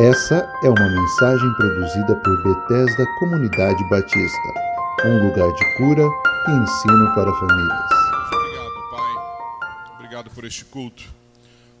[0.00, 4.54] Essa é uma mensagem produzida por Bethesda Comunidade Batista,
[5.04, 6.04] um lugar de cura
[6.46, 7.90] e ensino para famílias.
[8.32, 9.94] Obrigado, Pai.
[9.96, 11.02] Obrigado por este culto.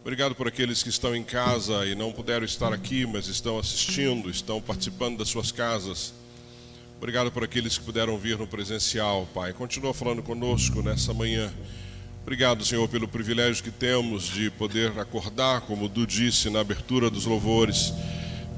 [0.00, 4.28] Obrigado por aqueles que estão em casa e não puderam estar aqui, mas estão assistindo,
[4.28, 6.12] estão participando das suas casas.
[6.96, 9.52] Obrigado por aqueles que puderam vir no presencial, Pai.
[9.52, 11.52] Continua falando conosco nessa manhã.
[12.28, 17.24] Obrigado, Senhor, pelo privilégio que temos de poder acordar, como Du disse na abertura dos
[17.24, 17.94] louvores,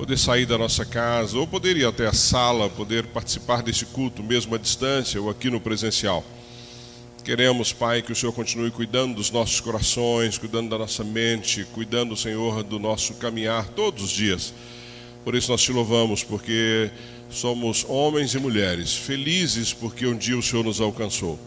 [0.01, 4.23] poder sair da nossa casa, ou poder ir até a sala, poder participar desse culto,
[4.23, 6.25] mesmo à distância ou aqui no presencial.
[7.23, 12.17] Queremos, Pai, que o Senhor continue cuidando dos nossos corações, cuidando da nossa mente, cuidando,
[12.17, 14.55] Senhor, do nosso caminhar todos os dias.
[15.23, 16.91] Por isso nós te louvamos, porque
[17.29, 21.39] somos homens e mulheres felizes porque um dia o Senhor nos alcançou.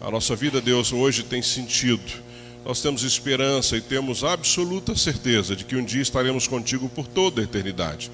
[0.00, 2.23] A nossa vida, Deus, hoje tem sentido.
[2.64, 7.42] Nós temos esperança e temos absoluta certeza de que um dia estaremos contigo por toda
[7.42, 8.10] a eternidade.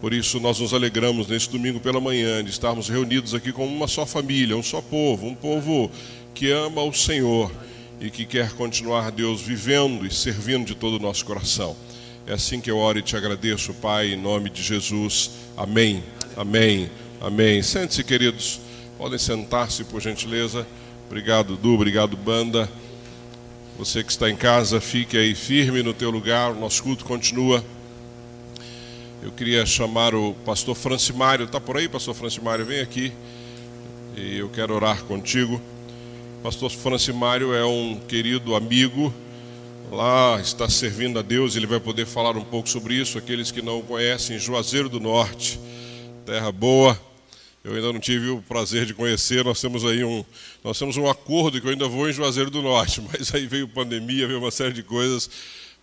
[0.00, 3.86] Por isso, nós nos alegramos neste domingo pela manhã de estarmos reunidos aqui como uma
[3.86, 5.90] só família, um só povo, um povo
[6.34, 7.50] que ama o Senhor
[8.00, 11.76] e que quer continuar, Deus, vivendo e servindo de todo o nosso coração.
[12.26, 15.30] É assim que eu oro e te agradeço, Pai, em nome de Jesus.
[15.56, 16.02] Amém.
[16.36, 16.90] Amém.
[17.20, 17.62] Amém.
[17.62, 18.60] Sente-se, queridos.
[18.98, 20.66] Podem sentar-se, por gentileza.
[21.06, 21.74] Obrigado, Du.
[21.74, 22.68] Obrigado, banda.
[23.78, 26.52] Você que está em casa, fique aí firme no teu lugar.
[26.52, 27.62] O nosso culto continua.
[29.22, 31.44] Eu queria chamar o pastor Francimário.
[31.44, 32.64] Está por aí, pastor Francimário?
[32.64, 33.12] Vem aqui.
[34.16, 35.60] E eu quero orar contigo.
[36.42, 39.12] Pastor Francimário é um querido amigo.
[39.92, 41.54] Lá está servindo a Deus.
[41.54, 43.18] Ele vai poder falar um pouco sobre isso.
[43.18, 45.60] Aqueles que não conhecem, Juazeiro do Norte,
[46.24, 46.98] terra boa
[47.66, 49.44] eu ainda não tive o prazer de conhecer.
[49.44, 50.24] Nós temos aí um,
[50.62, 53.66] nós temos um acordo que eu ainda vou em Juazeiro do Norte, mas aí veio
[53.66, 55.28] pandemia, veio uma série de coisas,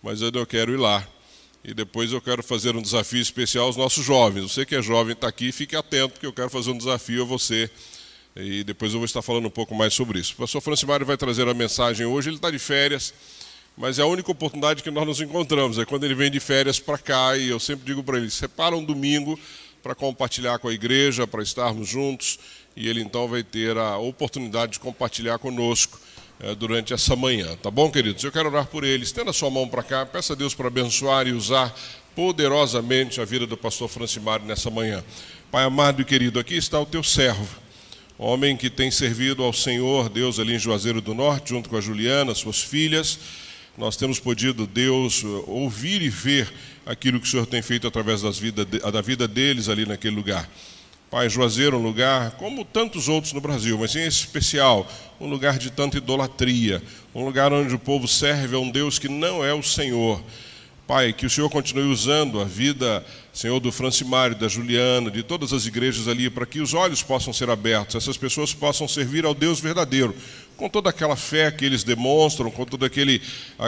[0.02, 1.06] mas eu ainda quero ir lá.
[1.62, 4.50] E depois eu quero fazer um desafio especial aos nossos jovens.
[4.50, 7.26] Você que é jovem está aqui, fique atento, porque eu quero fazer um desafio a
[7.26, 7.70] você.
[8.34, 10.32] E depois eu vou estar falando um pouco mais sobre isso.
[10.32, 12.30] O pastor Francimário vai trazer a mensagem hoje.
[12.30, 13.12] Ele está de férias,
[13.76, 15.78] mas é a única oportunidade que nós nos encontramos.
[15.78, 17.36] É quando ele vem de férias para cá.
[17.36, 19.38] E eu sempre digo para ele: separa um domingo
[19.84, 22.38] para compartilhar com a igreja, para estarmos juntos,
[22.74, 26.00] e ele então vai ter a oportunidade de compartilhar conosco
[26.40, 27.54] é, durante essa manhã.
[27.62, 28.24] Tá bom, queridos?
[28.24, 29.04] Eu quero orar por ele.
[29.04, 31.70] Estenda sua mão para cá, peça a Deus para abençoar e usar
[32.16, 35.04] poderosamente a vida do pastor Francimário nessa manhã.
[35.50, 37.46] Pai amado e querido, aqui está o teu servo,
[38.18, 41.80] homem que tem servido ao Senhor, Deus ali em Juazeiro do Norte, junto com a
[41.82, 43.18] Juliana, suas filhas.
[43.76, 46.52] Nós temos podido, Deus, ouvir e ver
[46.86, 50.48] aquilo que o Senhor tem feito através das vida, da vida deles ali naquele lugar.
[51.10, 54.88] Pai, Juazeiro, um lugar como tantos outros no Brasil, mas em especial,
[55.20, 59.08] um lugar de tanta idolatria, um lugar onde o povo serve a um Deus que
[59.08, 60.22] não é o Senhor.
[60.86, 65.52] Pai, que o Senhor continue usando a vida, Senhor, do Francimário, da Juliana, de todas
[65.52, 69.34] as igrejas ali, para que os olhos possam ser abertos, essas pessoas possam servir ao
[69.34, 70.14] Deus verdadeiro,
[70.56, 73.20] com toda aquela fé que eles demonstram, com todo aquele,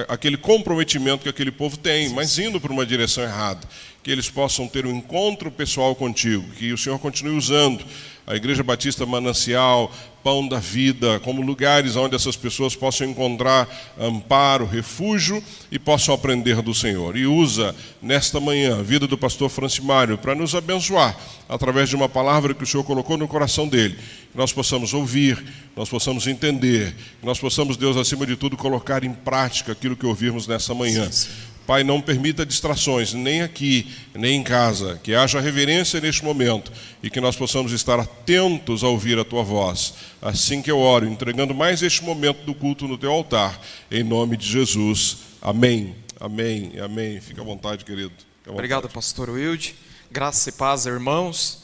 [0.06, 3.66] aquele comprometimento que aquele povo tem, mas indo para uma direção errada.
[4.05, 7.84] Que eles possam ter um encontro pessoal contigo, que o Senhor continue usando
[8.26, 9.92] a Igreja Batista Manancial,
[10.25, 16.60] Pão da Vida, como lugares onde essas pessoas possam encontrar amparo, refúgio e possam aprender
[16.60, 17.16] do Senhor.
[17.16, 17.72] E usa
[18.03, 21.16] nesta manhã a vida do pastor Francimário para nos abençoar
[21.48, 23.94] através de uma palavra que o Senhor colocou no coração dele.
[24.32, 25.44] Que nós possamos ouvir,
[25.76, 30.04] nós possamos entender, que nós possamos, Deus, acima de tudo, colocar em prática aquilo que
[30.04, 31.04] ouvimos nessa manhã.
[31.04, 31.56] Sim, sim.
[31.66, 35.00] Pai, não permita distrações, nem aqui, nem em casa.
[35.03, 36.71] Que haja reverência neste momento
[37.03, 39.94] e que nós possamos estar atentos a ouvir a tua voz.
[40.22, 43.60] Assim que eu oro, entregando mais este momento do culto no teu altar,
[43.91, 45.19] em nome de Jesus.
[45.43, 45.97] Amém.
[46.21, 46.72] Amém.
[46.82, 47.21] Amém.
[47.21, 48.12] Fica à vontade, querido.
[48.12, 48.55] À vontade.
[48.55, 49.75] Obrigado, pastor Wilde.
[50.09, 51.62] Graça e paz, irmãos.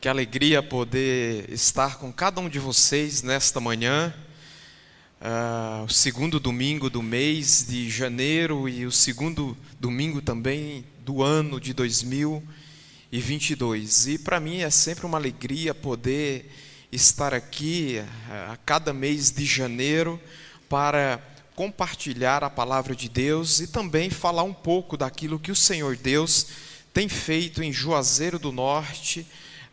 [0.00, 4.12] Que alegria poder estar com cada um de vocês nesta manhã
[5.20, 11.60] uh, o segundo domingo do mês de janeiro e o segundo domingo também do ano
[11.60, 14.06] de 2022.
[14.08, 16.50] E para mim é sempre uma alegria poder
[16.90, 18.06] estar aqui uh,
[18.52, 20.18] a cada mês de janeiro
[20.68, 21.20] para
[21.54, 26.46] compartilhar a palavra de Deus e também falar um pouco daquilo que o Senhor Deus
[26.94, 29.26] tem feito em Juazeiro do Norte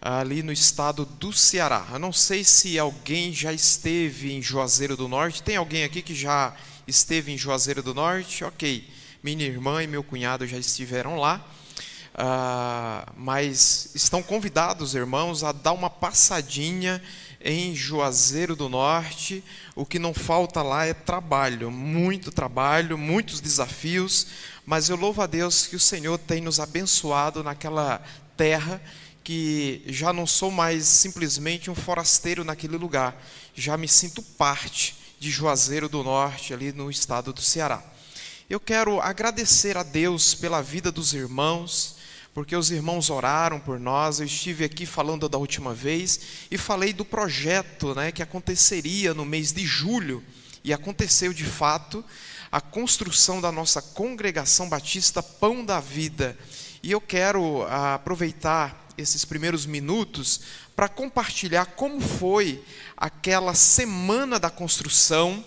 [0.09, 1.85] ali no estado do Ceará.
[1.91, 5.43] Eu não sei se alguém já esteve em Juazeiro do Norte.
[5.43, 6.55] Tem alguém aqui que já
[6.87, 8.45] esteve em Juazeiro do Norte?
[8.45, 8.87] Ok.
[9.21, 11.45] Minha irmã e meu cunhado já estiveram lá.
[12.13, 17.03] Uh, mas estão convidados, irmãos, a dar uma passadinha
[17.41, 19.43] em Juazeiro do Norte,
[19.75, 24.27] o que não falta lá é trabalho, muito trabalho, muitos desafios,
[24.65, 28.01] mas eu louvo a Deus que o Senhor tem nos abençoado naquela
[28.35, 28.81] terra
[29.27, 33.21] que já não sou mais simplesmente um forasteiro naquele lugar,
[33.53, 37.83] já me sinto parte de Juazeiro do Norte, ali no estado do Ceará.
[38.49, 41.97] Eu quero agradecer a Deus pela vida dos irmãos,
[42.33, 44.21] porque os irmãos oraram por nós.
[44.21, 49.25] Eu estive aqui falando da última vez e falei do projeto né, que aconteceria no
[49.25, 50.23] mês de julho,
[50.63, 52.01] e aconteceu de fato
[52.49, 56.37] a construção da nossa congregação batista Pão da Vida.
[56.81, 60.41] E eu quero aproveitar esses primeiros minutos
[60.75, 62.63] para compartilhar como foi
[62.95, 65.43] aquela semana da construção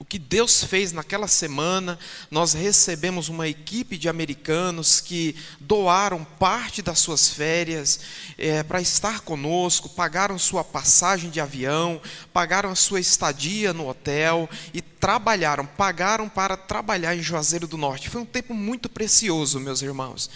[0.00, 1.98] o que Deus fez naquela semana,
[2.30, 8.00] nós recebemos uma equipe de americanos que doaram parte das suas férias
[8.38, 12.00] é, para estar conosco, pagaram sua passagem de avião,
[12.32, 18.08] pagaram a sua estadia no hotel e trabalharam, pagaram para trabalhar em Juazeiro do Norte.
[18.08, 20.30] Foi um tempo muito precioso, meus irmãos.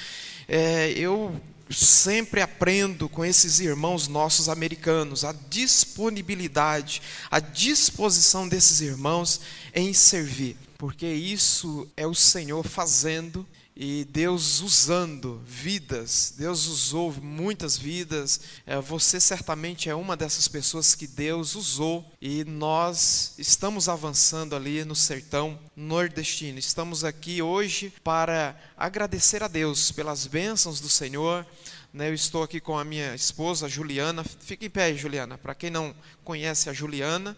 [0.47, 7.01] É, eu sempre aprendo com esses irmãos nossos americanos a disponibilidade,
[7.31, 9.41] a disposição desses irmãos
[9.75, 13.47] em servir, porque isso é o Senhor fazendo
[13.77, 18.41] e Deus usando vidas, Deus usou muitas vidas.
[18.65, 24.85] É, você certamente é uma dessas pessoas que Deus usou e nós estamos avançando ali
[24.85, 26.57] no sertão nordestino.
[26.57, 31.45] Estamos aqui hoje para agradecer a Deus pelas bênçãos do Senhor.
[31.93, 34.23] Né, eu estou aqui com a minha esposa Juliana.
[34.23, 35.37] Fique em pé, Juliana.
[35.37, 35.93] Para quem não
[36.23, 37.37] conhece a Juliana,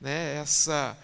[0.00, 0.96] né, essa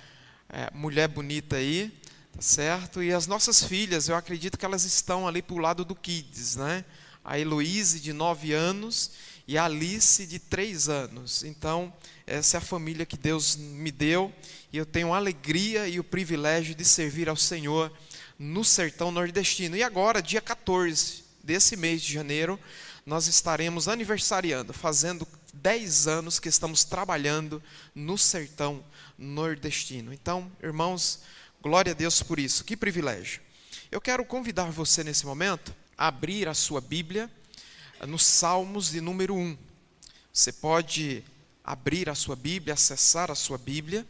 [0.48, 1.92] é, mulher bonita aí
[2.32, 3.02] Tá certo?
[3.02, 6.56] E as nossas filhas, eu acredito que elas estão ali para o lado do Kids,
[6.56, 6.84] né?
[7.24, 9.12] A Heloíse, de 9 anos,
[9.46, 11.44] e a Alice, de 3 anos.
[11.44, 11.92] Então,
[12.26, 14.32] essa é a família que Deus me deu,
[14.72, 17.92] e eu tenho a alegria e o privilégio de servir ao Senhor
[18.38, 19.76] no sertão nordestino.
[19.76, 22.58] E agora, dia 14 desse mês de janeiro,
[23.04, 27.62] nós estaremos aniversariando, fazendo 10 anos que estamos trabalhando
[27.94, 28.82] no sertão
[29.18, 30.12] nordestino.
[30.12, 31.20] Então, irmãos,
[31.62, 33.40] Glória a Deus por isso, que privilégio.
[33.88, 37.30] Eu quero convidar você nesse momento a abrir a sua Bíblia
[38.04, 39.56] nos Salmos de número 1.
[40.32, 41.22] Você pode
[41.62, 44.04] abrir a sua Bíblia, acessar a sua Bíblia,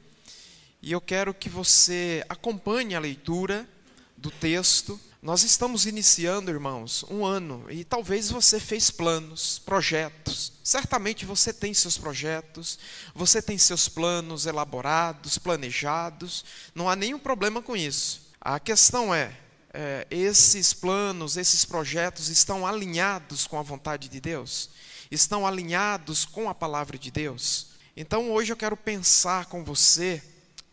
[0.81, 3.69] e eu quero que você acompanhe a leitura
[4.17, 10.53] do texto nós estamos iniciando, irmãos, um ano e talvez você fez planos, projetos.
[10.65, 12.77] Certamente você tem seus projetos,
[13.15, 16.45] você tem seus planos elaborados, planejados.
[16.75, 18.33] Não há nenhum problema com isso.
[18.41, 19.33] A questão é,
[19.73, 24.71] é esses planos, esses projetos estão alinhados com a vontade de Deus?
[25.09, 27.69] Estão alinhados com a palavra de Deus?
[27.97, 30.21] Então hoje eu quero pensar com você,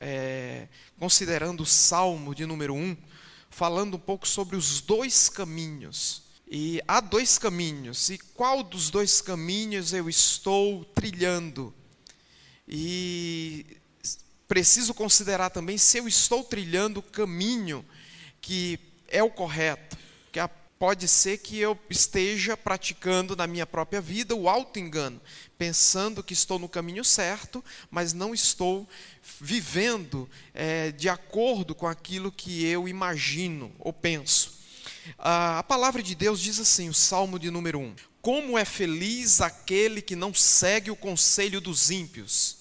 [0.01, 0.67] é,
[0.97, 2.97] considerando o Salmo de número 1
[3.49, 6.23] falando um pouco sobre os dois caminhos.
[6.51, 11.73] E há dois caminhos, e qual dos dois caminhos eu estou trilhando?
[12.67, 13.77] E
[14.47, 17.85] preciso considerar também se eu estou trilhando o caminho
[18.41, 19.95] que é o correto,
[20.31, 20.39] que
[20.79, 25.21] pode ser que eu esteja praticando na minha própria vida o auto-engano,
[25.59, 28.87] pensando que estou no caminho certo, mas não estou
[29.41, 34.57] vivendo é, de acordo com aquilo que eu imagino ou penso.
[35.17, 39.41] A, a palavra de Deus diz assim, o Salmo de número 1: Como é feliz
[39.41, 42.58] aquele que não segue o conselho dos ímpios,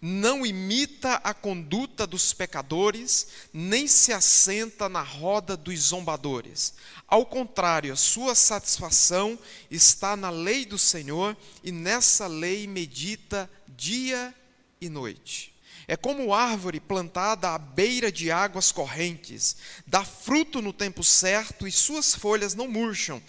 [0.00, 6.74] não imita a conduta dos pecadores, nem se assenta na roda dos zombadores.
[7.06, 9.38] Ao contrário, a sua satisfação
[9.70, 14.34] está na lei do Senhor, e nessa lei medita dia
[14.80, 15.54] e noite.
[15.86, 21.72] É como árvore plantada à beira de águas correntes, dá fruto no tempo certo e
[21.72, 23.20] suas folhas não murcham.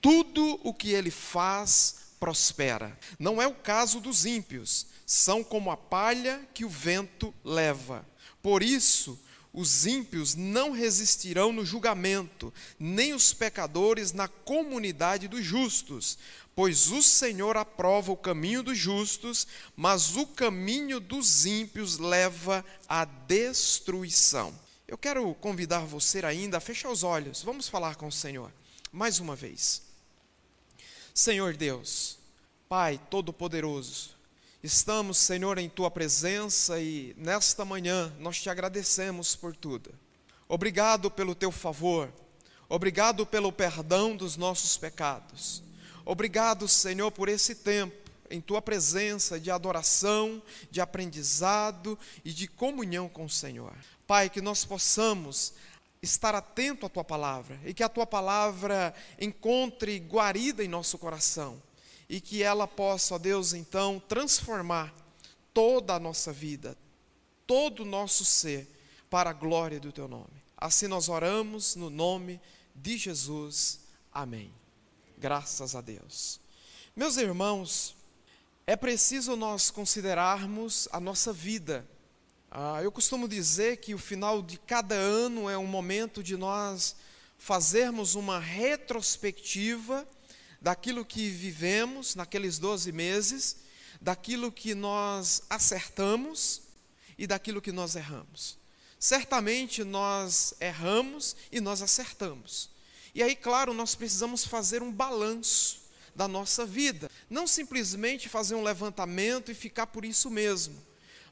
[0.00, 2.98] Tudo o que ele faz prospera.
[3.18, 8.04] Não é o caso dos ímpios, são como a palha que o vento leva.
[8.42, 9.18] Por isso,
[9.52, 16.18] os ímpios não resistirão no julgamento, nem os pecadores na comunidade dos justos,
[16.54, 23.04] pois o Senhor aprova o caminho dos justos, mas o caminho dos ímpios leva à
[23.04, 24.52] destruição.
[24.88, 27.42] Eu quero convidar você ainda a fechar os olhos.
[27.42, 28.52] Vamos falar com o Senhor
[28.96, 29.82] mais uma vez.
[31.12, 32.18] Senhor Deus,
[32.66, 34.15] Pai Todo-Poderoso,
[34.66, 39.94] Estamos, Senhor, em tua presença e nesta manhã nós te agradecemos por tudo.
[40.48, 42.12] Obrigado pelo teu favor,
[42.68, 45.62] obrigado pelo perdão dos nossos pecados.
[46.04, 53.08] Obrigado, Senhor, por esse tempo em tua presença de adoração, de aprendizado e de comunhão
[53.08, 53.72] com o Senhor.
[54.04, 55.54] Pai, que nós possamos
[56.02, 61.62] estar atento à tua palavra e que a tua palavra encontre guarida em nosso coração
[62.08, 64.94] e que ela possa, ó Deus, então transformar
[65.52, 66.76] toda a nossa vida,
[67.46, 68.68] todo o nosso ser
[69.10, 70.42] para a glória do teu nome.
[70.56, 72.40] Assim nós oramos no nome
[72.74, 73.80] de Jesus.
[74.12, 74.52] Amém.
[75.18, 76.40] Graças a Deus.
[76.94, 77.94] Meus irmãos,
[78.66, 81.86] é preciso nós considerarmos a nossa vida
[82.58, 86.96] ah, eu costumo dizer que o final de cada ano é um momento de nós
[87.36, 90.08] fazermos uma retrospectiva
[90.66, 93.58] daquilo que vivemos naqueles 12 meses,
[94.00, 96.60] daquilo que nós acertamos
[97.16, 98.58] e daquilo que nós erramos.
[98.98, 102.68] Certamente nós erramos e nós acertamos.
[103.14, 105.82] E aí, claro, nós precisamos fazer um balanço
[106.16, 110.84] da nossa vida, não simplesmente fazer um levantamento e ficar por isso mesmo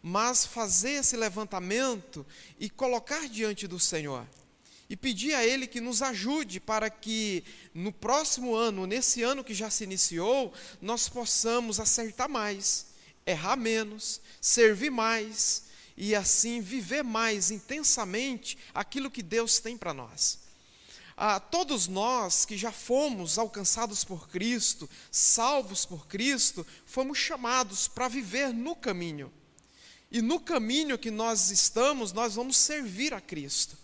[0.06, 2.26] mas fazer esse levantamento
[2.60, 4.26] e colocar diante do Senhor.
[4.94, 7.42] E pedir a Ele que nos ajude para que
[7.74, 12.86] no próximo ano, nesse ano que já se iniciou, nós possamos acertar mais,
[13.26, 15.64] errar menos, servir mais
[15.96, 20.38] e assim viver mais intensamente aquilo que Deus tem para nós.
[21.50, 28.54] Todos nós que já fomos alcançados por Cristo, salvos por Cristo, fomos chamados para viver
[28.54, 29.32] no caminho.
[30.08, 33.82] E no caminho que nós estamos, nós vamos servir a Cristo.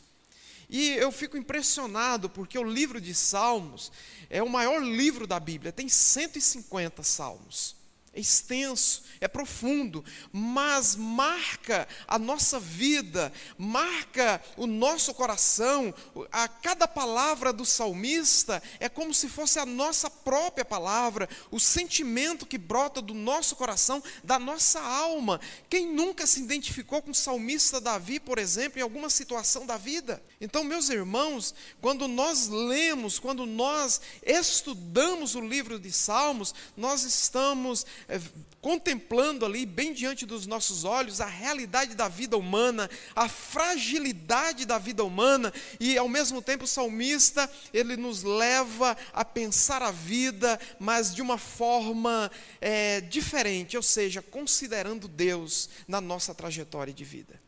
[0.71, 3.91] E eu fico impressionado porque o livro de Salmos
[4.31, 7.80] é o maior livro da Bíblia, tem 150 salmos
[8.13, 15.95] é extenso, é profundo, mas marca a nossa vida, marca o nosso coração.
[16.33, 22.47] A cada palavra do salmista é como se fosse a nossa própria palavra, o sentimento
[22.47, 25.41] que brota do nosso coração, da nossa alma.
[25.69, 30.21] Quem nunca se identificou com o salmista Davi, por exemplo, em alguma situação da vida?
[30.41, 37.87] Então, meus irmãos, quando nós lemos, quando nós estudamos o livro de Salmos, nós estamos
[38.11, 38.21] é,
[38.61, 44.79] contemplando ali, bem diante dos nossos olhos, a realidade da vida humana, a fragilidade da
[44.79, 50.61] vida humana, e ao mesmo tempo o salmista, ele nos leva a pensar a vida,
[50.79, 57.41] mas de uma forma é, diferente, ou seja, considerando Deus na nossa trajetória de vida.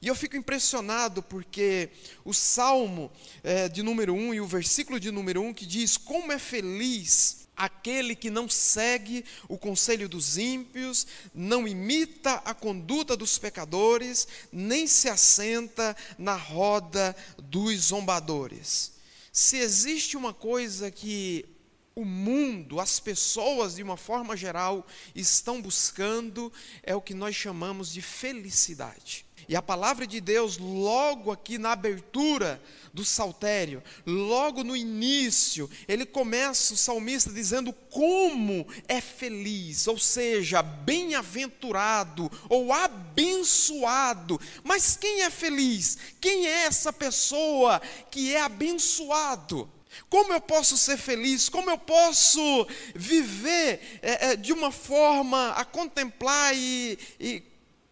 [0.00, 1.88] E eu fico impressionado porque
[2.24, 3.10] o salmo
[3.42, 7.43] é, de número 1 e o versículo de número 1 que diz: Como é feliz
[7.56, 14.86] aquele que não segue o conselho dos ímpios, não imita a conduta dos pecadores, nem
[14.86, 18.92] se assenta na roda dos zombadores.
[19.32, 21.44] Se existe uma coisa que
[21.94, 27.92] o mundo, as pessoas de uma forma geral estão buscando, é o que nós chamamos
[27.92, 29.23] de felicidade.
[29.48, 32.60] E a palavra de Deus, logo aqui na abertura
[32.92, 40.62] do saltério, logo no início, ele começa o salmista dizendo como é feliz, ou seja,
[40.62, 44.40] bem-aventurado ou abençoado.
[44.62, 45.98] Mas quem é feliz?
[46.20, 49.70] Quem é essa pessoa que é abençoado?
[50.08, 51.48] Como eu posso ser feliz?
[51.48, 57.42] Como eu posso viver é, de uma forma a contemplar e, e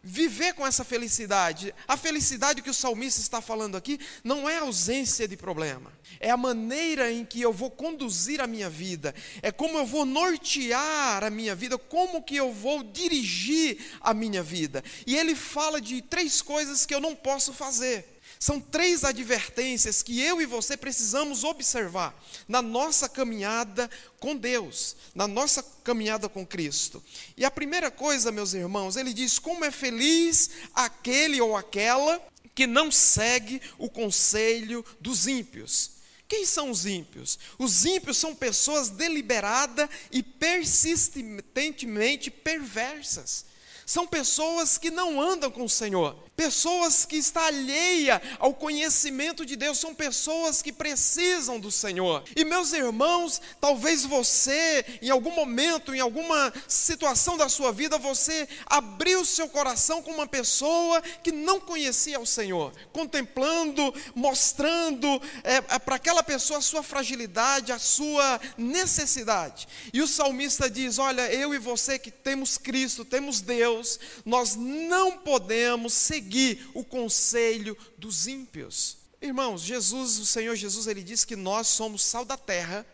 [0.02, 1.74] viver com essa felicidade.
[1.86, 6.36] A felicidade que o salmista está falando aqui não é ausência de problema, é a
[6.36, 11.30] maneira em que eu vou conduzir a minha vida, é como eu vou nortear a
[11.30, 14.82] minha vida, como que eu vou dirigir a minha vida.
[15.06, 18.11] E ele fala de três coisas que eu não posso fazer.
[18.42, 22.12] São três advertências que eu e você precisamos observar
[22.48, 27.00] na nossa caminhada com Deus, na nossa caminhada com Cristo.
[27.36, 32.20] E a primeira coisa, meus irmãos, ele diz: como é feliz aquele ou aquela
[32.52, 35.92] que não segue o conselho dos ímpios.
[36.26, 37.38] Quem são os ímpios?
[37.60, 43.52] Os ímpios são pessoas deliberadas e persistentemente perversas.
[43.86, 49.54] São pessoas que não andam com o Senhor, pessoas que estão alheia ao conhecimento de
[49.54, 52.24] Deus, são pessoas que precisam do Senhor.
[52.34, 58.48] E meus irmãos, talvez você, em algum momento, em alguma situação da sua vida, você
[58.66, 65.78] abriu seu coração com uma pessoa que não conhecia o Senhor, contemplando, mostrando é, é,
[65.78, 69.68] para aquela pessoa a sua fragilidade, a sua necessidade.
[69.92, 75.18] E o salmista diz: Olha, eu e você que temos Cristo, temos Deus, nós não
[75.18, 78.96] podemos seguir seguir o conselho dos ímpios.
[79.20, 82.86] Irmãos, Jesus, o Senhor Jesus, ele disse que nós somos sal da terra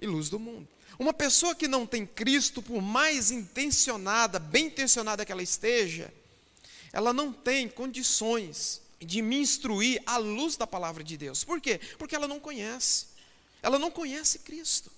[0.00, 0.68] e luz do mundo.
[0.98, 6.12] Uma pessoa que não tem Cristo, por mais intencionada, bem intencionada que ela esteja,
[6.92, 11.44] ela não tem condições de me instruir à luz da palavra de Deus.
[11.44, 11.80] Por quê?
[11.98, 13.06] Porque ela não conhece.
[13.62, 14.90] Ela não conhece Cristo.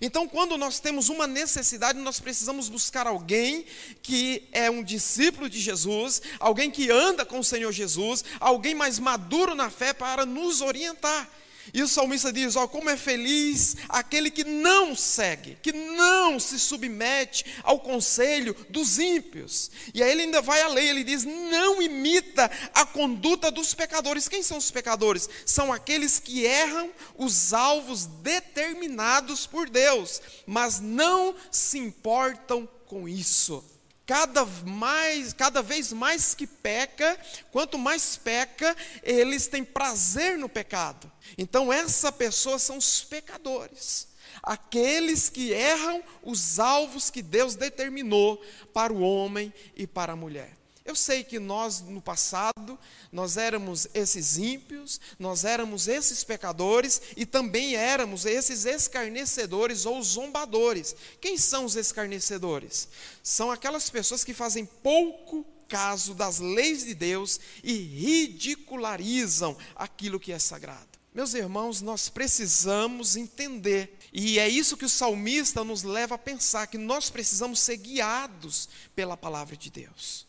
[0.00, 3.64] Então, quando nós temos uma necessidade, nós precisamos buscar alguém
[4.02, 8.98] que é um discípulo de Jesus, alguém que anda com o Senhor Jesus, alguém mais
[8.98, 11.28] maduro na fé para nos orientar.
[11.72, 16.58] E o salmista diz: Ó, como é feliz aquele que não segue, que não se
[16.58, 19.70] submete ao conselho dos ímpios.
[19.92, 24.28] E aí ele ainda vai além, ele diz: não imita a conduta dos pecadores.
[24.28, 25.28] Quem são os pecadores?
[25.46, 33.73] São aqueles que erram os alvos determinados por Deus, mas não se importam com isso
[34.06, 37.18] cada, mais, cada vez mais que peca,
[37.50, 41.10] quanto mais peca, eles têm prazer no pecado.
[41.38, 44.08] Então, essa pessoa são os pecadores,
[44.42, 48.42] aqueles que erram os alvos que Deus determinou
[48.72, 50.63] para o homem e para a mulher.
[50.84, 52.78] Eu sei que nós no passado,
[53.10, 60.94] nós éramos esses ímpios, nós éramos esses pecadores e também éramos esses escarnecedores ou zombadores.
[61.22, 62.86] Quem são os escarnecedores?
[63.22, 70.32] São aquelas pessoas que fazem pouco caso das leis de Deus e ridicularizam aquilo que
[70.32, 70.86] é sagrado.
[71.14, 76.66] Meus irmãos, nós precisamos entender, e é isso que o salmista nos leva a pensar,
[76.66, 80.26] que nós precisamos ser guiados pela palavra de Deus.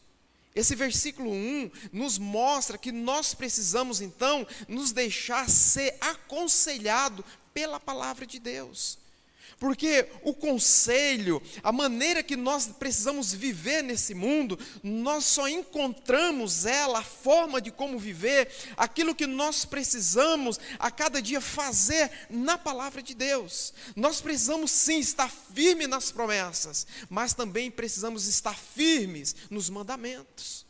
[0.56, 8.26] Esse versículo 1 nos mostra que nós precisamos então nos deixar ser aconselhado pela palavra
[8.26, 8.98] de Deus.
[9.58, 17.00] Porque o conselho, a maneira que nós precisamos viver nesse mundo, nós só encontramos ela,
[17.00, 23.02] a forma de como viver, aquilo que nós precisamos a cada dia fazer na palavra
[23.02, 23.74] de Deus.
[23.96, 30.66] Nós precisamos sim estar firmes nas promessas, mas também precisamos estar firmes nos mandamentos.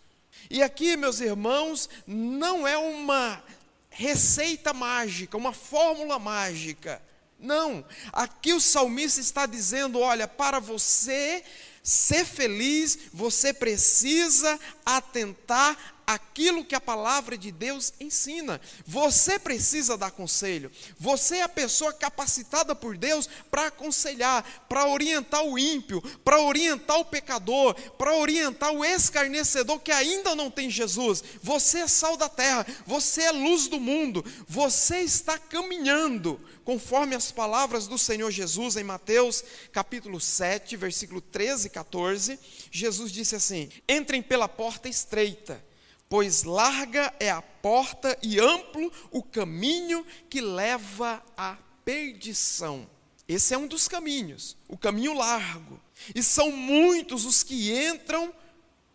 [0.48, 3.44] E aqui, meus irmãos, não é uma
[3.90, 7.02] receita mágica, uma fórmula mágica
[7.46, 11.44] não, aqui o salmista está dizendo: olha, para você
[11.84, 18.62] ser feliz, você precisa atentar aquilo que a palavra de Deus ensina.
[18.86, 20.72] Você precisa dar conselho.
[21.00, 27.00] Você é a pessoa capacitada por Deus para aconselhar, para orientar o ímpio, para orientar
[27.00, 31.24] o pecador, para orientar o escarnecedor que ainda não tem Jesus.
[31.42, 34.24] Você é sal da terra, você é luz do mundo.
[34.48, 41.68] Você está caminhando conforme as palavras do Senhor Jesus em Mateus, capítulo 7, versículo 13
[41.68, 42.40] e 14.
[42.72, 45.64] Jesus disse assim: Entrem pela porta estreita
[46.10, 52.88] pois larga é a porta e amplo o caminho que leva à perdição.
[53.28, 55.80] Esse é um dos caminhos, o caminho largo.
[56.14, 58.34] E são muitos os que entram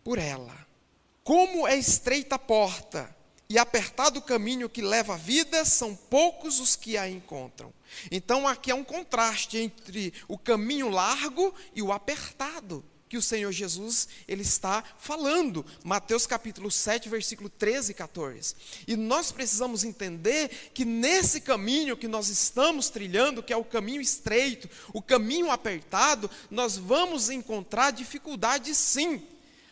[0.03, 0.55] por ela.
[1.23, 3.15] Como é estreita a porta
[3.49, 7.73] e apertado o caminho que leva à vida, são poucos os que a encontram.
[8.09, 13.51] Então aqui é um contraste entre o caminho largo e o apertado que o Senhor
[13.51, 15.65] Jesus ele está falando.
[15.83, 18.55] Mateus capítulo 7, versículo 13 e 14.
[18.87, 23.99] E nós precisamos entender que nesse caminho que nós estamos trilhando, que é o caminho
[23.99, 29.21] estreito, o caminho apertado, nós vamos encontrar dificuldades sim.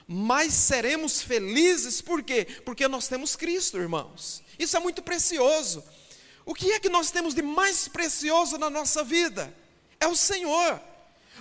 [0.05, 2.45] Mas seremos felizes por quê?
[2.65, 4.43] Porque nós temos Cristo, irmãos.
[4.59, 5.81] Isso é muito precioso.
[6.45, 9.55] O que é que nós temos de mais precioso na nossa vida?
[9.97, 10.88] É o Senhor.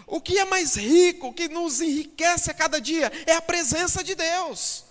[0.06, 4.14] O que é mais rico, que nos enriquece a cada dia, é a presença de
[4.14, 4.84] Deus.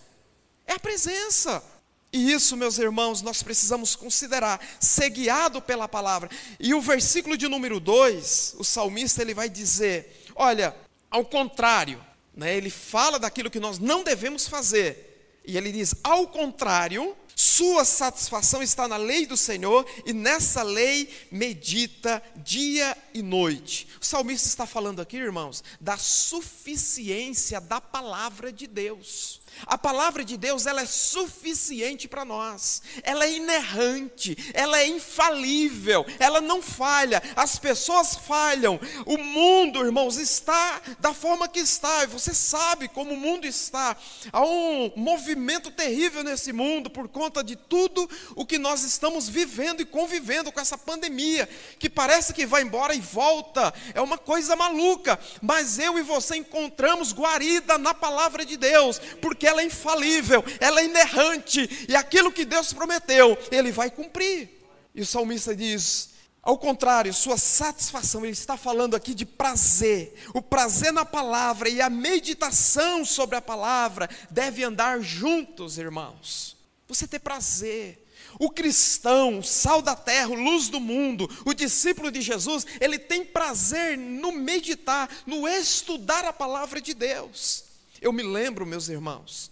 [0.66, 1.64] É a presença.
[2.12, 6.30] E isso, meus irmãos, nós precisamos considerar, ser guiado pela palavra.
[6.60, 10.76] E o versículo de número 2, o salmista ele vai dizer: olha,
[11.12, 12.04] ao contrário,
[12.36, 15.42] né, ele fala daquilo que nós não devemos fazer.
[15.46, 21.08] E ele diz: ao contrário, sua satisfação está na lei do Senhor e nessa lei
[21.32, 23.88] medita dia e noite.
[24.02, 29.40] O salmista está falando aqui, irmãos, da suficiência da palavra de Deus.
[29.66, 32.82] A palavra de Deus, ela é suficiente para nós.
[33.04, 37.22] Ela é inerrante, ela é infalível, ela não falha.
[37.36, 38.80] As pessoas falham.
[39.06, 42.04] O mundo, irmãos, está da forma que está.
[42.04, 43.96] E você sabe como o mundo está.
[44.32, 49.82] Há um movimento terrível nesse mundo por conta de tudo o que nós estamos vivendo
[49.82, 51.48] e convivendo com essa pandemia,
[51.80, 53.74] que parece que vai embora e volta.
[53.94, 59.47] É uma coisa maluca, mas eu e você encontramos guarida na palavra de Deus, porque
[59.48, 64.58] ela é infalível, ela é inerrante, e aquilo que Deus prometeu, Ele vai cumprir.
[64.98, 66.10] E o salmista diz:
[66.42, 70.16] Ao contrário, sua satisfação, ele está falando aqui de prazer.
[70.34, 76.58] O prazer na palavra e a meditação sobre a palavra deve andar juntos, irmãos.
[76.88, 78.04] Você ter prazer.
[78.40, 83.98] O cristão, sal da terra, luz do mundo, o discípulo de Jesus, ele tem prazer
[83.98, 87.67] no meditar, no estudar a palavra de Deus.
[88.02, 89.52] Eu me lembro, meus irmãos,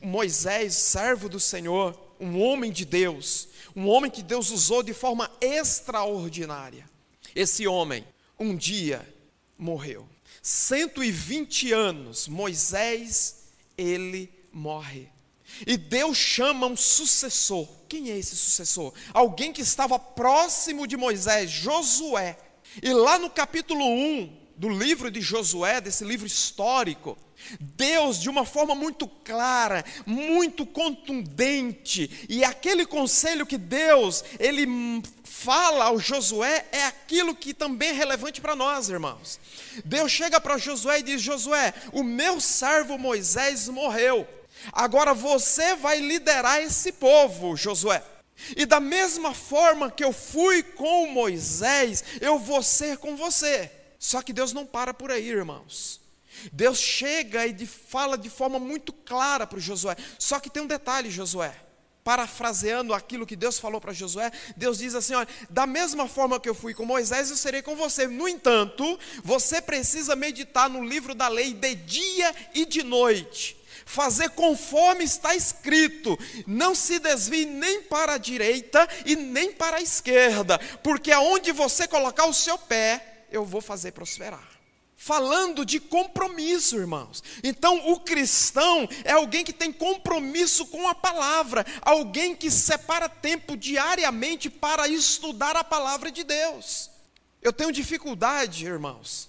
[0.00, 5.30] Moisés, servo do Senhor, um homem de Deus, um homem que Deus usou de forma
[5.40, 6.88] extraordinária.
[7.34, 8.04] Esse homem,
[8.38, 9.06] um dia,
[9.56, 10.06] morreu.
[10.42, 13.44] 120 anos, Moisés,
[13.78, 15.08] ele morre.
[15.66, 17.68] E Deus chama um sucessor.
[17.88, 18.92] Quem é esse sucessor?
[19.12, 22.38] Alguém que estava próximo de Moisés, Josué.
[22.82, 27.18] E lá no capítulo 1 do livro de Josué, desse livro histórico,
[27.58, 34.64] Deus, de uma forma muito clara, muito contundente, e aquele conselho que Deus, ele
[35.24, 39.40] fala ao Josué, é aquilo que também é relevante para nós, irmãos.
[39.84, 44.24] Deus chega para Josué e diz: Josué, o meu servo Moisés morreu,
[44.72, 48.00] agora você vai liderar esse povo, Josué.
[48.56, 53.81] E da mesma forma que eu fui com Moisés, eu vou ser com você.
[54.02, 56.00] Só que Deus não para por aí, irmãos.
[56.52, 59.94] Deus chega e fala de forma muito clara para Josué.
[60.18, 61.54] Só que tem um detalhe, Josué.
[62.02, 66.48] Parafraseando aquilo que Deus falou para Josué, Deus diz assim: olha, da mesma forma que
[66.48, 68.08] eu fui com Moisés, eu serei com você.
[68.08, 74.30] No entanto, você precisa meditar no livro da lei de dia e de noite fazer
[74.30, 80.58] conforme está escrito, não se desvie nem para a direita e nem para a esquerda,
[80.82, 84.62] porque aonde você colocar o seu pé, eu vou fazer prosperar
[85.02, 87.24] falando de compromisso, irmãos.
[87.42, 93.56] Então, o cristão é alguém que tem compromisso com a palavra, alguém que separa tempo
[93.56, 96.88] diariamente para estudar a palavra de Deus.
[97.42, 99.28] Eu tenho dificuldade, irmãos,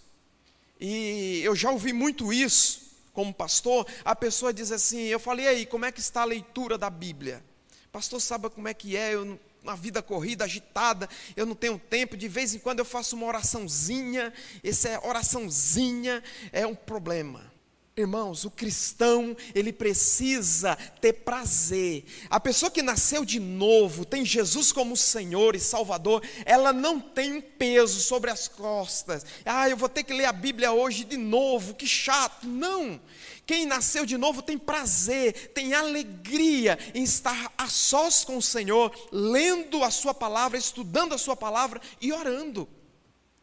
[0.80, 3.88] e eu já ouvi muito isso como pastor.
[4.06, 7.44] A pessoa diz assim: Eu falei, aí, como é que está a leitura da Bíblia?
[7.92, 9.16] Pastor, sabe como é que é?
[9.16, 13.16] Eu uma vida corrida, agitada, eu não tenho tempo, de vez em quando eu faço
[13.16, 16.22] uma oraçãozinha, essa oraçãozinha
[16.52, 17.54] é um problema.
[17.96, 22.04] Irmãos, o cristão, ele precisa ter prazer.
[22.28, 27.34] A pessoa que nasceu de novo, tem Jesus como Senhor e Salvador, ela não tem
[27.34, 29.24] um peso sobre as costas.
[29.46, 32.48] Ah, eu vou ter que ler a Bíblia hoje de novo, que chato.
[32.48, 33.00] Não.
[33.46, 38.92] Quem nasceu de novo tem prazer, tem alegria em estar a sós com o Senhor,
[39.12, 42.68] lendo a Sua palavra, estudando a Sua palavra e orando.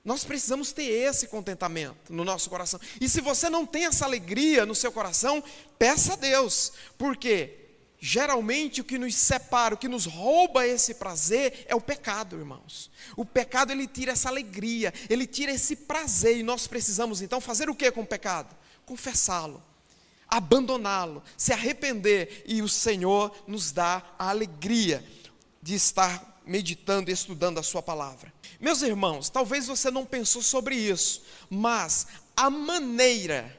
[0.03, 2.81] Nós precisamos ter esse contentamento no nosso coração.
[2.99, 5.45] E se você não tem essa alegria no seu coração,
[5.79, 7.59] peça a Deus, porque
[7.99, 12.91] geralmente o que nos separa, o que nos rouba esse prazer é o pecado, irmãos.
[13.15, 17.69] O pecado ele tira essa alegria, ele tira esse prazer e nós precisamos então fazer
[17.69, 18.57] o que com o pecado?
[18.87, 19.63] Confessá-lo
[20.31, 25.05] abandoná-lo, se arrepender, e o Senhor nos dá a alegria
[25.63, 28.33] de estar meditando e estudando a Sua palavra.
[28.61, 33.59] Meus irmãos, talvez você não pensou sobre isso, mas a maneira,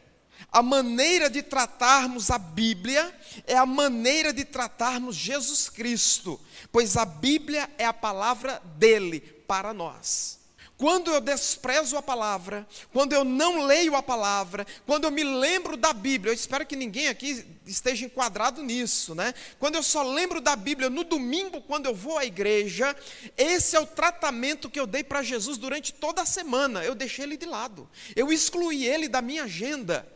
[0.52, 3.14] a maneira de tratarmos a Bíblia
[3.48, 6.40] é a maneira de tratarmos Jesus Cristo,
[6.72, 10.40] pois a Bíblia é a palavra dele para nós.
[10.82, 15.78] Quando eu desprezo a palavra, quando eu não leio a palavra, quando eu me lembro
[15.78, 19.32] da Bíblia, eu espero que ninguém aqui esteja enquadrado nisso, né?
[19.60, 22.96] Quando eu só lembro da Bíblia no domingo, quando eu vou à igreja,
[23.38, 26.84] esse é o tratamento que eu dei para Jesus durante toda a semana.
[26.84, 30.12] Eu deixei ele de lado, eu excluí ele da minha agenda.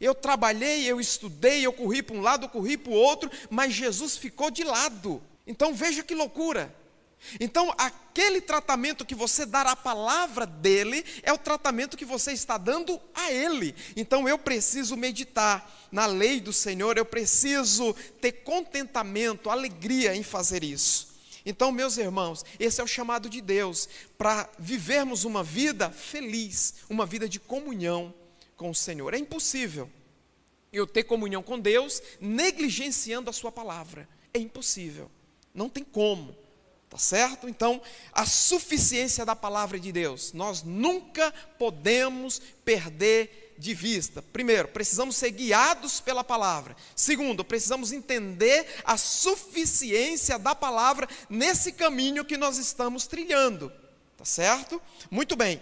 [0.00, 3.74] Eu trabalhei, eu estudei, eu corri para um lado, eu corri para o outro, mas
[3.74, 5.20] Jesus ficou de lado.
[5.44, 6.72] Então veja que loucura.
[7.40, 12.58] Então, aquele tratamento que você dá à palavra dele é o tratamento que você está
[12.58, 13.74] dando a ele.
[13.96, 20.62] Então, eu preciso meditar na lei do Senhor, eu preciso ter contentamento, alegria em fazer
[20.64, 21.14] isso.
[21.46, 27.04] Então, meus irmãos, esse é o chamado de Deus para vivermos uma vida feliz, uma
[27.04, 28.14] vida de comunhão
[28.56, 29.12] com o Senhor.
[29.12, 29.90] É impossível
[30.72, 34.08] eu ter comunhão com Deus negligenciando a Sua palavra.
[34.32, 35.10] É impossível.
[35.54, 36.34] Não tem como.
[36.94, 37.48] Tá certo?
[37.48, 44.22] Então, a suficiência da palavra de Deus, nós nunca podemos perder de vista.
[44.22, 46.76] Primeiro, precisamos ser guiados pela palavra.
[46.94, 53.72] Segundo, precisamos entender a suficiência da palavra nesse caminho que nós estamos trilhando.
[54.16, 54.80] Tá certo?
[55.10, 55.60] Muito bem.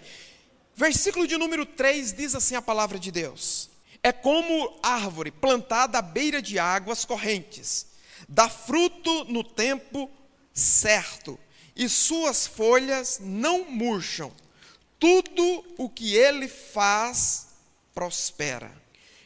[0.75, 3.71] Versículo de número 3 diz assim a palavra de Deus:
[4.03, 7.87] É como árvore plantada à beira de águas correntes,
[8.29, 10.11] dá fruto no tempo
[10.53, 11.39] certo
[11.75, 14.31] e suas folhas não murcham.
[14.99, 17.47] Tudo o que ele faz
[17.93, 18.71] prospera.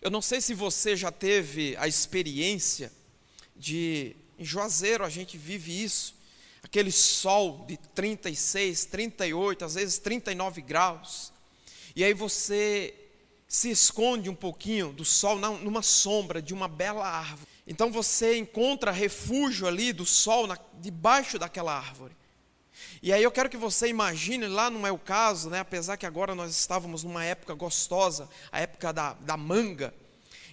[0.02, 2.92] Eu não sei se você já teve a experiência
[3.56, 6.13] de em Juazeiro a gente vive isso,
[6.62, 11.34] aquele sol de 36, 38, às vezes 39 graus.
[11.96, 12.94] E aí você
[13.48, 17.47] se esconde um pouquinho do sol numa sombra de uma bela árvore.
[17.68, 22.16] Então você encontra refúgio ali do sol na, debaixo daquela árvore.
[23.02, 25.60] E aí eu quero que você imagine, lá não é o caso, né?
[25.60, 29.94] apesar que agora nós estávamos numa época gostosa, a época da, da manga.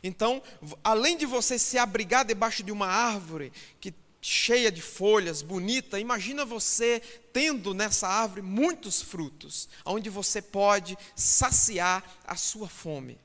[0.03, 0.43] Então,
[0.83, 6.45] além de você se abrigar debaixo de uma árvore que cheia de folhas, bonita, imagina
[6.45, 7.01] você
[7.33, 13.19] tendo nessa árvore muitos frutos, onde você pode saciar a sua fome.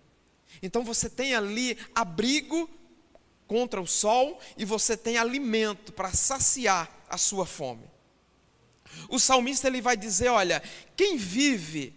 [0.62, 2.70] Então você tem ali abrigo
[3.50, 7.90] contra o sol e você tem alimento para saciar a sua fome.
[9.10, 10.62] O salmista ele vai dizer: olha,
[10.96, 11.94] quem vive,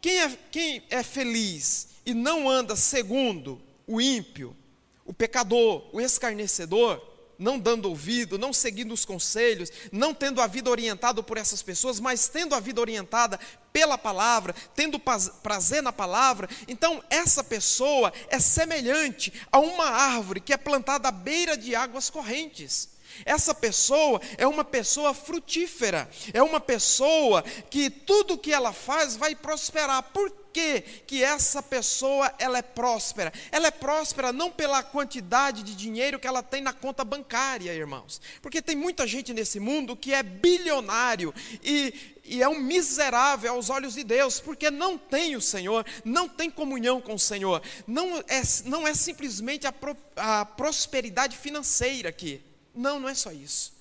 [0.00, 4.56] quem é, quem é feliz e não anda segundo o ímpio,
[5.04, 7.04] o pecador, o escarnecedor,
[7.38, 12.00] não dando ouvido, não seguindo os conselhos, não tendo a vida orientada por essas pessoas,
[12.00, 13.38] mas tendo a vida orientada
[13.72, 20.52] pela palavra, tendo prazer na palavra, então essa pessoa é semelhante a uma árvore que
[20.52, 22.96] é plantada à beira de águas correntes.
[23.24, 29.34] Essa pessoa é uma pessoa frutífera, é uma pessoa que tudo que ela faz vai
[29.34, 30.02] prosperar.
[30.02, 33.30] Por que, que essa pessoa ela é próspera?
[33.52, 38.22] Ela é próspera não pela quantidade de dinheiro que ela tem na conta bancária, irmãos.
[38.40, 43.70] Porque tem muita gente nesse mundo que é bilionário e e é um miserável aos
[43.70, 48.18] olhos de Deus, porque não tem o Senhor, não tem comunhão com o Senhor, não
[48.18, 52.42] é, não é simplesmente a, pro, a prosperidade financeira aqui.
[52.74, 53.72] Não, não é só isso.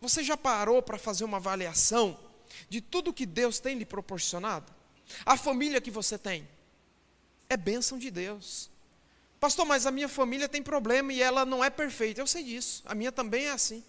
[0.00, 2.18] Você já parou para fazer uma avaliação
[2.68, 4.79] de tudo que Deus tem lhe proporcionado?
[5.24, 6.48] A família que você tem
[7.48, 8.70] é bênção de Deus.
[9.40, 12.20] Pastor, mas a minha família tem problema e ela não é perfeita.
[12.20, 12.82] Eu sei disso.
[12.84, 13.82] A minha também é assim.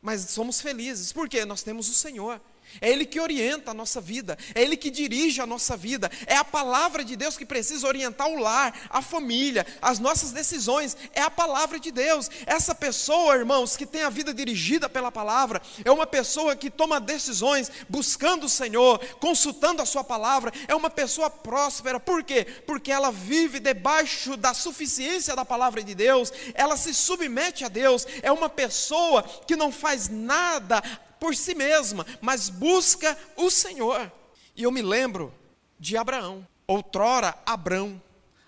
[0.00, 1.12] Mas somos felizes.
[1.12, 1.44] Por quê?
[1.44, 2.40] Nós temos o Senhor.
[2.80, 6.36] É Ele que orienta a nossa vida, é Ele que dirige a nossa vida, é
[6.36, 11.22] a palavra de Deus que precisa orientar o lar, a família, as nossas decisões, é
[11.22, 12.30] a palavra de Deus.
[12.46, 17.00] Essa pessoa, irmãos, que tem a vida dirigida pela palavra, é uma pessoa que toma
[17.00, 22.44] decisões buscando o Senhor, consultando a Sua palavra, é uma pessoa próspera, por quê?
[22.66, 28.06] Porque ela vive debaixo da suficiência da palavra de Deus, ela se submete a Deus,
[28.22, 30.82] é uma pessoa que não faz nada
[31.24, 34.12] por si mesma, mas busca o Senhor.
[34.54, 35.32] E eu me lembro
[35.80, 37.98] de Abraão, outrora Abrão.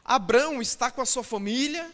[0.05, 1.91] Abrão está com a sua família,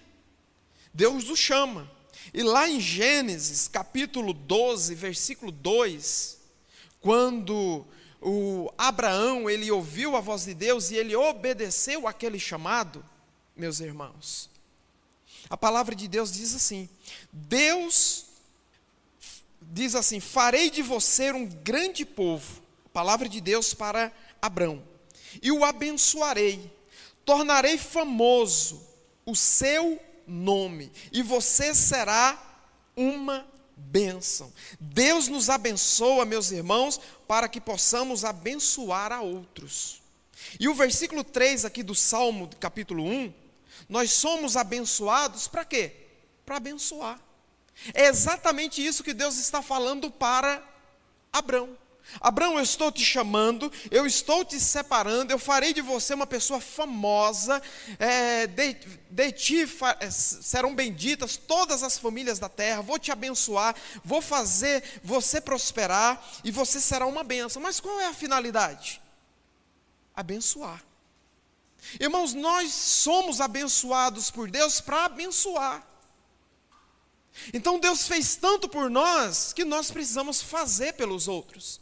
[0.93, 1.89] Deus o chama.
[2.35, 6.41] E lá em Gênesis, capítulo 12, versículo 2,
[7.01, 7.87] quando
[8.21, 13.05] o Abraão, ele ouviu a voz de Deus e ele obedeceu aquele chamado,
[13.55, 14.51] meus irmãos.
[15.49, 16.89] A palavra de Deus diz assim:
[17.33, 18.32] Deus
[19.73, 24.83] diz assim: Farei de você um grande povo, palavra de Deus para Abrão,
[25.43, 26.71] e o abençoarei,
[27.25, 28.87] tornarei famoso
[29.25, 32.41] o seu nome, e você será
[32.95, 34.53] uma bênção.
[34.79, 40.03] Deus nos abençoa, meus irmãos, para que possamos abençoar a outros.
[40.61, 43.33] E o versículo 3 aqui do Salmo, capítulo 1,
[43.89, 45.93] nós somos abençoados para quê?
[46.45, 47.19] Para abençoar.
[47.95, 50.63] É exatamente isso que Deus está falando para
[51.33, 51.77] Abraão.
[52.21, 56.61] Abraão, eu estou te chamando, eu estou te separando, eu farei de você uma pessoa
[56.61, 57.63] famosa,
[57.99, 58.75] é, de,
[59.09, 59.63] de ti
[60.01, 66.23] é, serão benditas todas as famílias da terra, vou te abençoar, vou fazer você prosperar
[66.45, 67.63] e você será uma bênção.
[67.63, 69.01] Mas qual é a finalidade?
[70.15, 70.85] Abençoar.
[71.99, 75.92] Irmãos, nós somos abençoados por Deus para abençoar.
[77.53, 81.81] Então Deus fez tanto por nós que nós precisamos fazer pelos outros.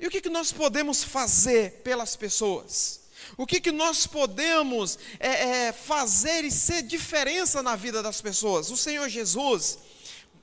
[0.00, 3.02] E o que, que nós podemos fazer pelas pessoas?
[3.36, 8.70] O que, que nós podemos é, é, fazer e ser diferença na vida das pessoas?
[8.70, 9.78] O Senhor Jesus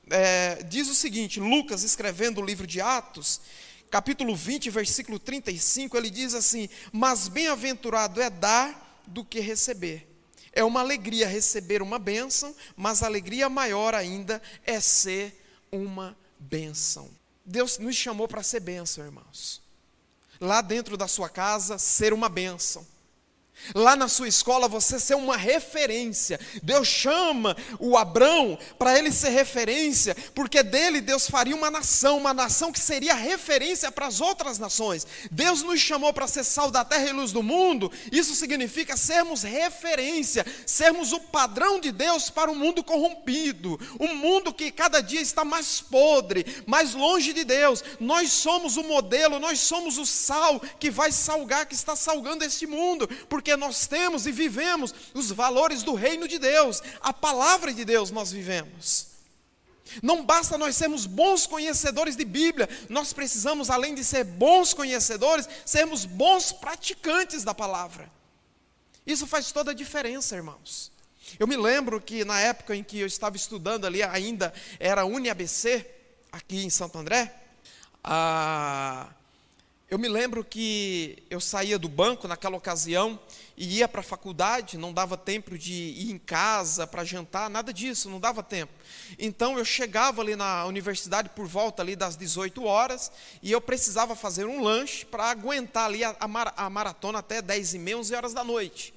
[0.10, 3.42] é, diz o seguinte: Lucas, escrevendo o livro de Atos,
[3.92, 10.09] capítulo 20, versículo 35, ele diz assim: Mas bem-aventurado é dar do que receber.
[10.54, 15.36] É uma alegria receber uma bênção, mas a alegria maior ainda é ser
[15.72, 17.10] uma bênção.
[17.46, 19.62] Deus nos chamou para ser bênção, irmãos.
[20.40, 22.86] Lá dentro da sua casa, ser uma bênção.
[23.74, 26.40] Lá na sua escola você ser uma referência.
[26.64, 32.34] Deus chama o Abrão para ele ser referência, porque dele Deus faria uma nação, uma
[32.34, 35.06] nação que seria referência para as outras nações.
[35.32, 37.92] Deus nos chamou para ser sal da terra e luz do mundo.
[38.12, 44.16] Isso significa sermos referência, sermos o padrão de Deus para o um mundo corrompido, um
[44.16, 47.84] mundo que cada dia está mais podre, mais longe de Deus.
[48.00, 52.66] Nós somos o modelo, nós somos o sal que vai salgar, que está salgando este
[52.66, 53.08] mundo,
[53.50, 58.12] porque nós temos e vivemos os valores do reino de Deus, a palavra de Deus
[58.12, 59.08] nós vivemos.
[60.04, 65.50] Não basta nós sermos bons conhecedores de Bíblia, nós precisamos, além de ser bons conhecedores,
[65.66, 68.12] sermos bons praticantes da palavra.
[69.08, 70.92] Isso faz toda a diferença, irmãos.
[71.40, 75.90] Eu me lembro que na época em que eu estava estudando ali, ainda era UniABC,
[76.32, 77.34] aqui em Santo André,
[78.04, 79.08] a,
[79.90, 83.20] eu me lembro que eu saía do banco naquela ocasião
[83.58, 87.74] e ia para a faculdade, não dava tempo de ir em casa para jantar, nada
[87.74, 88.72] disso, não dava tempo.
[89.18, 94.16] Então eu chegava ali na universidade por volta ali das 18 horas e eu precisava
[94.16, 98.34] fazer um lanche para aguentar ali a, a, maratona até 10 e meia, 11 horas
[98.34, 98.94] da noite.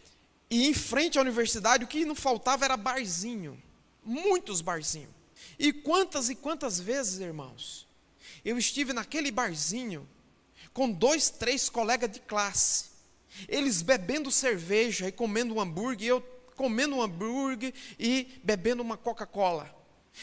[0.51, 3.61] E em frente à universidade o que não faltava era barzinho,
[4.05, 5.11] muitos barzinhos.
[5.59, 7.89] E quantas e quantas vezes, irmãos,
[8.45, 10.07] eu estive naquele barzinho
[10.73, 12.87] com dois, três colegas de classe.
[13.49, 16.21] Eles bebendo cerveja e comendo um hambúrguer, e eu
[16.57, 19.75] comendo um hambúrguer e bebendo uma Coca-Cola.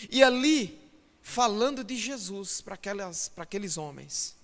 [0.09, 0.79] E ali,
[1.21, 2.77] falando de Jesus para
[3.37, 4.37] aqueles homens.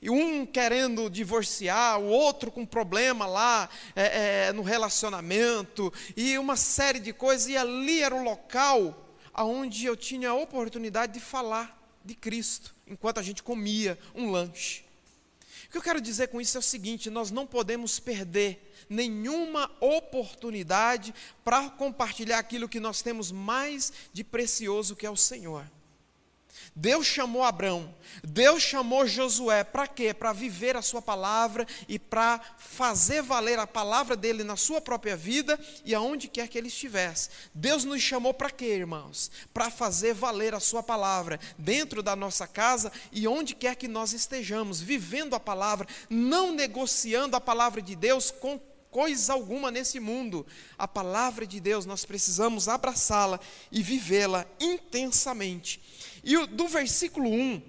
[0.00, 6.56] E um querendo divorciar, o outro com problema lá é, é, no relacionamento, e uma
[6.56, 9.04] série de coisas, e ali era o local
[9.34, 14.87] onde eu tinha a oportunidade de falar de Cristo, enquanto a gente comia um lanche.
[15.68, 19.70] O que eu quero dizer com isso é o seguinte: nós não podemos perder nenhuma
[19.80, 25.70] oportunidade para compartilhar aquilo que nós temos mais de precioso, que é o Senhor.
[26.80, 30.14] Deus chamou Abraão, Deus chamou Josué, para quê?
[30.14, 35.16] Para viver a sua palavra e para fazer valer a palavra dele na sua própria
[35.16, 37.30] vida e aonde quer que ele estivesse.
[37.52, 39.28] Deus nos chamou para quê, irmãos?
[39.52, 44.12] Para fazer valer a sua palavra dentro da nossa casa e onde quer que nós
[44.12, 48.56] estejamos, vivendo a palavra, não negociando a palavra de Deus com
[48.90, 50.46] coisa alguma nesse mundo.
[50.76, 55.80] A palavra de Deus, nós precisamos abraçá-la e vivê-la intensamente.
[56.28, 57.62] E do versículo 1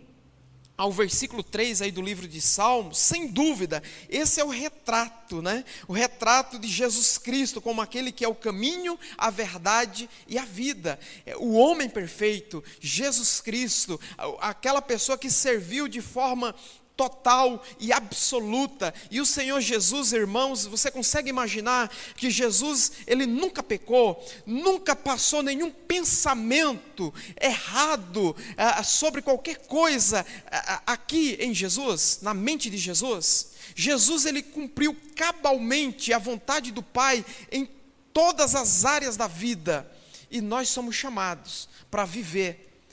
[0.76, 5.64] ao versículo 3 aí do livro de Salmos, sem dúvida, esse é o retrato, né?
[5.88, 10.44] O retrato de Jesus Cristo como aquele que é o caminho, a verdade e a
[10.44, 11.00] vida.
[11.26, 13.98] É, o homem perfeito, Jesus Cristo,
[14.42, 16.54] aquela pessoa que serviu de forma
[17.00, 18.94] total e absoluta.
[19.10, 25.42] E o Senhor Jesus, irmãos, você consegue imaginar que Jesus, ele nunca pecou, nunca passou
[25.42, 33.52] nenhum pensamento errado ah, sobre qualquer coisa ah, aqui em Jesus, na mente de Jesus?
[33.74, 37.66] Jesus, ele cumpriu cabalmente a vontade do Pai em
[38.12, 39.90] todas as áreas da vida.
[40.30, 42.84] E nós somos chamados para viver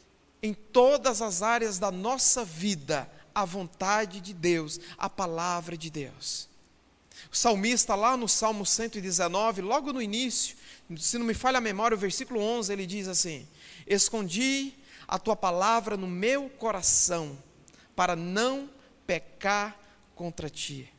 [0.40, 6.49] em todas as áreas da nossa vida a vontade de Deus, a palavra de Deus.
[7.31, 10.57] O salmista, lá no Salmo 119, logo no início,
[10.96, 13.46] se não me falha a memória, o versículo 11, ele diz assim:
[13.87, 14.72] Escondi
[15.07, 17.37] a tua palavra no meu coração,
[17.94, 18.70] para não
[19.07, 19.79] pecar
[20.14, 20.90] contra ti.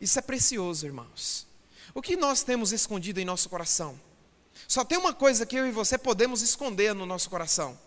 [0.00, 1.46] Isso é precioso, irmãos.
[1.94, 4.00] O que nós temos escondido em nosso coração?
[4.66, 7.78] Só tem uma coisa que eu e você podemos esconder no nosso coração: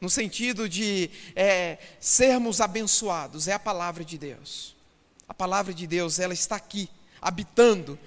[0.00, 4.74] no sentido de é, sermos abençoados, é a palavra de Deus.
[5.28, 6.88] A palavra de Deus, ela está aqui,
[7.20, 7.98] habitando.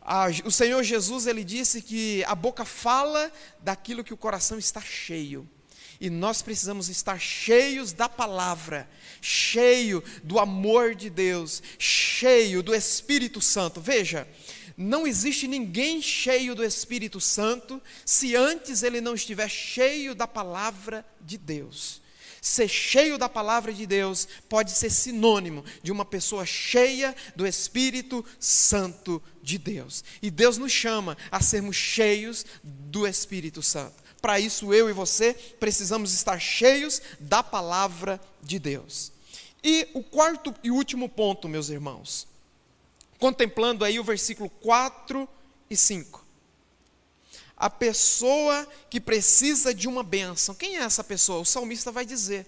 [0.00, 4.80] A, o Senhor Jesus, ele disse que a boca fala daquilo que o coração está
[4.80, 5.48] cheio.
[6.00, 8.88] E nós precisamos estar cheios da palavra,
[9.20, 13.80] cheio do amor de Deus, cheio do Espírito Santo.
[13.80, 14.28] Veja,
[14.76, 21.04] não existe ninguém cheio do Espírito Santo se antes ele não estiver cheio da palavra
[21.20, 22.02] de Deus.
[22.40, 28.22] Ser cheio da palavra de Deus pode ser sinônimo de uma pessoa cheia do Espírito
[28.38, 30.04] Santo de Deus.
[30.20, 34.02] E Deus nos chama a sermos cheios do Espírito Santo.
[34.20, 39.12] Para isso, eu e você precisamos estar cheios da palavra de Deus.
[39.62, 42.26] E o quarto e último ponto, meus irmãos,
[43.24, 45.26] contemplando aí o versículo 4
[45.70, 46.22] e 5.
[47.56, 50.54] A pessoa que precisa de uma bênção.
[50.54, 51.40] Quem é essa pessoa?
[51.40, 52.46] O salmista vai dizer.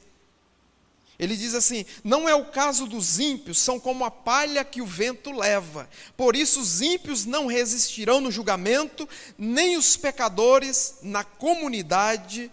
[1.19, 4.87] Ele diz assim: Não é o caso dos ímpios, são como a palha que o
[4.87, 5.89] vento leva.
[6.15, 9.09] Por isso os ímpios não resistirão no julgamento,
[9.39, 12.53] nem os pecadores na comunidade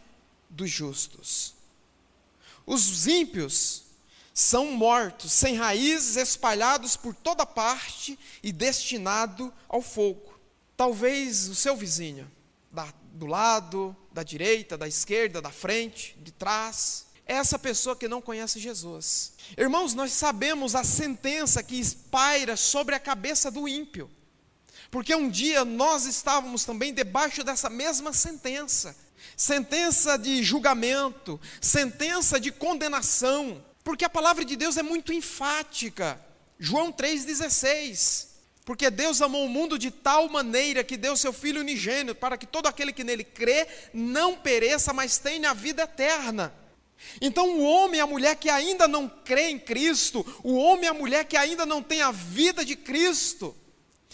[0.49, 1.53] dos justos.
[2.65, 3.83] Os ímpios
[4.33, 10.33] são mortos, sem raízes, espalhados por toda parte e destinado ao fogo.
[10.75, 12.29] Talvez o seu vizinho,
[12.71, 18.07] da, do lado, da direita, da esquerda, da frente, de trás, é essa pessoa que
[18.07, 19.33] não conhece Jesus.
[19.55, 24.09] Irmãos, nós sabemos a sentença que paira sobre a cabeça do ímpio.
[24.89, 28.95] Porque um dia nós estávamos também debaixo dessa mesma sentença
[29.37, 36.19] sentença de julgamento, sentença de condenação, porque a palavra de Deus é muito enfática.
[36.59, 38.27] João 3,16.
[38.65, 42.45] Porque Deus amou o mundo de tal maneira que deu seu Filho unigênito, para que
[42.45, 46.53] todo aquele que nele crê não pereça, mas tenha a vida eterna.
[47.19, 50.87] Então, o homem e a mulher que ainda não crê em Cristo, o homem e
[50.87, 53.53] a mulher que ainda não tem a vida de Cristo,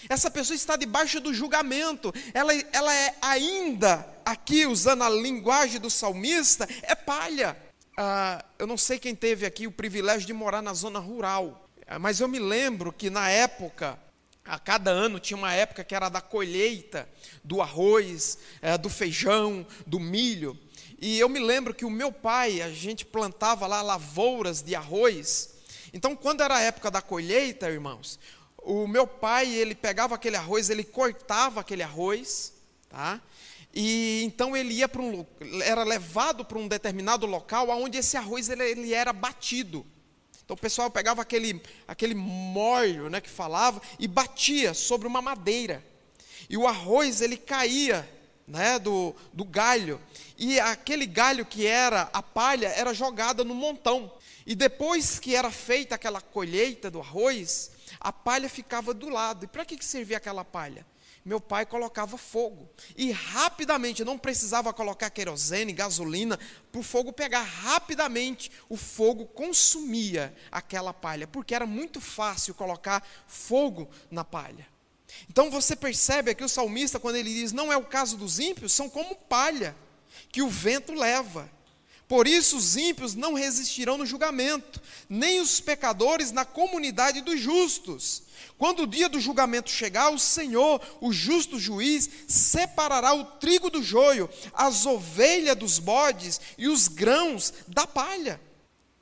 [0.07, 5.89] essa pessoa está debaixo do julgamento, ela, ela é ainda, aqui usando a linguagem do
[5.89, 7.55] salmista, é palha.
[8.02, 12.00] Ah, eu não sei quem teve aqui o privilégio de morar na zona rural, ah,
[12.00, 14.00] mas eu me lembro que na época,
[14.45, 17.10] a cada ano tinha uma época que era da colheita
[17.43, 20.58] do arroz, eh, do feijão, do milho.
[20.97, 25.56] E eu me lembro que o meu pai, a gente plantava lá lavouras de arroz.
[25.91, 28.18] Então, quando era a época da colheita, irmãos,
[28.60, 32.54] o meu pai, ele pegava aquele arroz, ele cortava aquele arroz,
[32.88, 33.22] tá?
[33.74, 35.26] E então ele ia para um,
[35.63, 39.86] era levado para um determinado local onde esse arroz ele, ele, era batido.
[40.43, 45.86] Então o pessoal pegava aquele, aquele molho, né, que falava, e batia sobre uma madeira.
[46.49, 48.09] E o arroz ele caía,
[48.47, 50.01] né, do, do galho.
[50.36, 54.11] E aquele galho que era a palha era jogada no montão.
[54.45, 59.45] E depois que era feita aquela colheita do arroz, a palha ficava do lado.
[59.45, 60.84] E para que servia aquela palha?
[61.30, 62.67] Meu pai colocava fogo.
[62.97, 66.39] E rapidamente, não precisava colocar querosene, gasolina,
[66.71, 67.43] para o fogo pegar.
[67.43, 74.65] Rapidamente, o fogo consumia aquela palha, porque era muito fácil colocar fogo na palha.
[75.30, 78.73] Então você percebe aqui o salmista, quando ele diz: Não é o caso dos ímpios,
[78.73, 79.75] são como palha,
[80.32, 81.47] que o vento leva.
[82.10, 88.24] Por isso os ímpios não resistirão no julgamento, nem os pecadores na comunidade dos justos.
[88.57, 93.84] Quando o dia do julgamento chegar, o Senhor, o justo juiz, separará o trigo do
[93.84, 98.41] joio, as ovelhas dos bodes e os grãos da palha.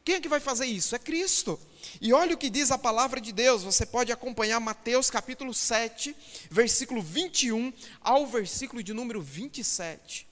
[0.03, 0.93] Quem é que vai fazer isso?
[0.93, 1.57] É Cristo.
[2.01, 6.13] E olha o que diz a palavra de Deus, você pode acompanhar Mateus capítulo 7,
[6.51, 10.26] versículo 21 ao versículo de número 27.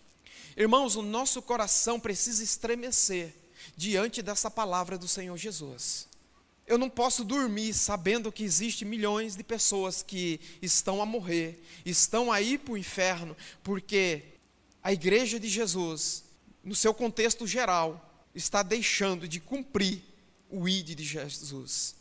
[0.58, 3.34] Irmãos, o nosso coração precisa estremecer
[3.76, 6.08] diante dessa palavra do Senhor Jesus.
[6.66, 12.32] Eu não posso dormir sabendo que existe milhões de pessoas que estão a morrer, estão
[12.32, 14.24] aí para o inferno, porque
[14.82, 16.24] a igreja de Jesus,
[16.64, 20.01] no seu contexto geral, está deixando de cumprir
[20.49, 21.95] o ID de Jesus.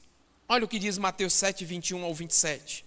[0.49, 2.85] Olha o que diz Mateus 7, 21 ao 27.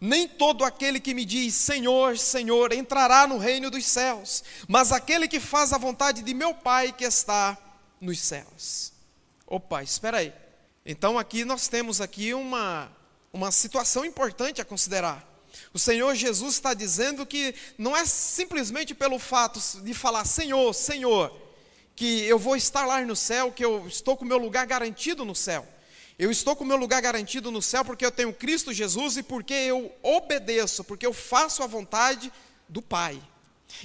[0.00, 5.26] Nem todo aquele que me diz Senhor, Senhor entrará no reino dos céus, mas aquele
[5.26, 7.58] que faz a vontade de meu Pai que está
[8.00, 8.92] nos céus.
[9.46, 10.32] Opa, espera aí.
[10.86, 12.90] Então aqui nós temos aqui uma,
[13.32, 15.26] uma situação importante a considerar.
[15.72, 21.34] O Senhor Jesus está dizendo que não é simplesmente pelo fato de falar Senhor, Senhor,
[21.96, 25.24] que eu vou estar lá no céu, que eu estou com o meu lugar garantido
[25.24, 25.66] no céu.
[26.18, 29.22] Eu estou com o meu lugar garantido no céu porque eu tenho Cristo Jesus e
[29.22, 32.32] porque eu obedeço, porque eu faço a vontade
[32.68, 33.22] do Pai.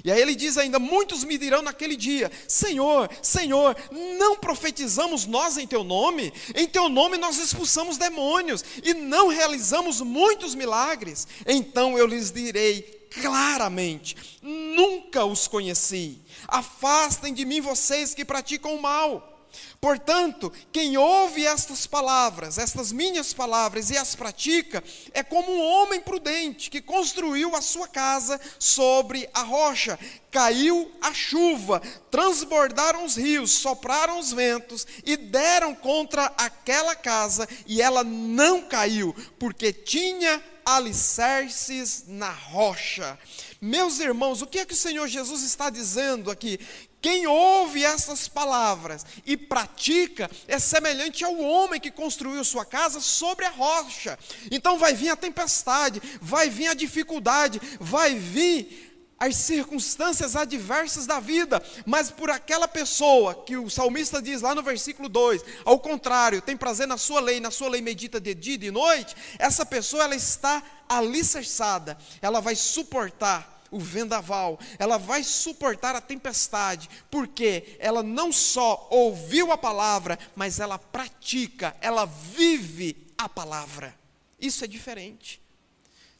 [0.04, 3.76] E aí ele diz ainda: Muitos me dirão naquele dia: Senhor, Senhor,
[4.18, 6.34] não profetizamos nós em teu nome?
[6.56, 11.28] Em teu nome nós expulsamos demônios e não realizamos muitos milagres.
[11.46, 12.82] Então eu lhes direi
[13.22, 16.18] claramente: Nunca os conheci.
[16.48, 19.33] Afastem de mim vocês que praticam o mal.
[19.80, 24.84] Portanto, quem ouve estas palavras, estas minhas palavras e as pratica,
[25.14, 30.00] é como um homem prudente que construiu a sua casa sobre a rocha.
[30.32, 37.82] Caiu a chuva, transbordaram os rios, sopraram os ventos e deram contra aquela casa, e
[37.82, 43.18] ela não caiu, porque tinha alicerces na rocha.
[43.62, 46.60] Meus irmãos, o que é que o Senhor Jesus está dizendo aqui?
[47.04, 53.44] Quem ouve essas palavras e pratica é semelhante ao homem que construiu sua casa sobre
[53.44, 54.18] a rocha.
[54.50, 61.20] Então vai vir a tempestade, vai vir a dificuldade, vai vir as circunstâncias adversas da
[61.20, 66.42] vida, mas por aquela pessoa que o salmista diz lá no versículo 2, ao contrário,
[66.42, 69.66] tem prazer na sua lei, na sua lei medita de dia e de noite, essa
[69.66, 77.76] pessoa ela está alicerçada, ela vai suportar o vendaval, ela vai suportar a tempestade, porque
[77.80, 83.98] ela não só ouviu a palavra, mas ela pratica, ela vive a palavra.
[84.40, 85.42] Isso é diferente.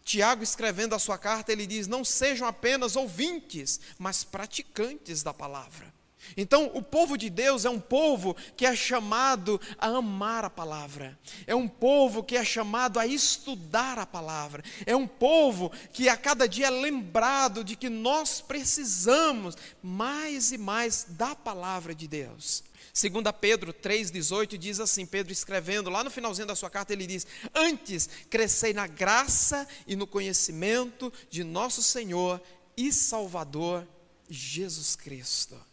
[0.04, 5.93] Tiago, escrevendo a sua carta, ele diz: Não sejam apenas ouvintes, mas praticantes da palavra.
[6.36, 11.18] Então, o povo de Deus é um povo que é chamado a amar a palavra,
[11.46, 16.18] é um povo que é chamado a estudar a palavra, é um povo que a
[16.18, 22.64] cada dia é lembrado de que nós precisamos mais e mais da palavra de Deus.
[22.94, 27.26] Segunda Pedro 3:18 diz assim, Pedro escrevendo lá no finalzinho da sua carta, ele diz:
[27.54, 32.40] "Antes crescei na graça e no conhecimento de nosso Senhor
[32.78, 33.88] e Salvador
[34.30, 35.73] Jesus Cristo."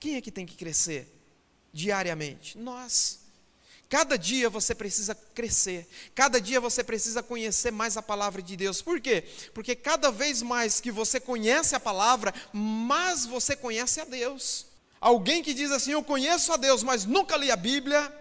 [0.00, 1.06] Quem é que tem que crescer
[1.72, 2.56] diariamente?
[2.56, 3.20] Nós.
[3.90, 8.80] Cada dia você precisa crescer, cada dia você precisa conhecer mais a palavra de Deus.
[8.80, 9.24] Por quê?
[9.52, 14.66] Porque cada vez mais que você conhece a palavra, mais você conhece a Deus.
[15.00, 18.14] Alguém que diz assim: Eu conheço a Deus, mas nunca li a Bíblia.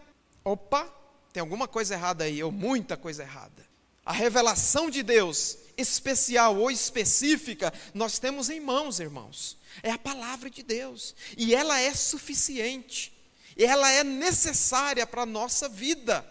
[0.44, 0.92] Opa,
[1.32, 3.64] tem alguma coisa errada aí, ou muita coisa errada.
[4.04, 9.58] A revelação de Deus, especial ou específica, nós temos em mãos, irmãos.
[9.82, 11.16] É a palavra de Deus.
[11.38, 13.14] E ela é suficiente.
[13.58, 16.26] Ela é necessária para a nossa vida.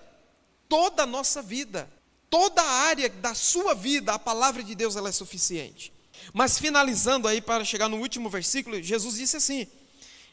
[0.68, 1.90] Toda a nossa vida.
[2.30, 5.92] Toda a área da sua vida, a palavra de Deus ela é suficiente.
[6.32, 9.66] Mas finalizando aí para chegar no último versículo, Jesus disse assim: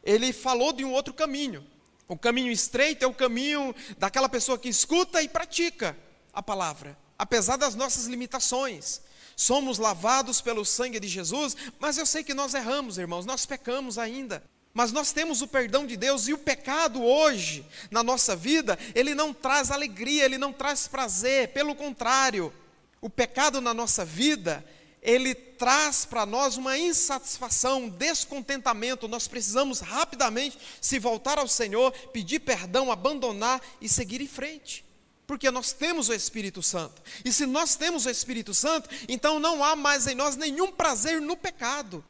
[0.04, 1.66] ele falou de um outro caminho.
[2.08, 5.98] O caminho estreito é o caminho daquela pessoa que escuta e pratica
[6.32, 9.02] a palavra, apesar das nossas limitações.
[9.36, 13.98] Somos lavados pelo sangue de Jesus, mas eu sei que nós erramos, irmãos, nós pecamos
[13.98, 14.44] ainda.
[14.74, 19.16] Mas nós temos o perdão de Deus e o pecado hoje, na nossa vida, ele
[19.16, 22.52] não traz alegria, ele não traz prazer, pelo contrário,
[23.00, 24.66] o pecado na nossa vida,
[25.02, 29.08] ele traz para nós uma insatisfação, um descontentamento.
[29.08, 34.84] Nós precisamos rapidamente se voltar ao Senhor, pedir perdão, abandonar e seguir em frente.
[35.28, 37.02] Porque nós temos o Espírito Santo.
[37.24, 41.20] E se nós temos o Espírito Santo, então não há mais em nós nenhum prazer
[41.20, 42.04] no pecado.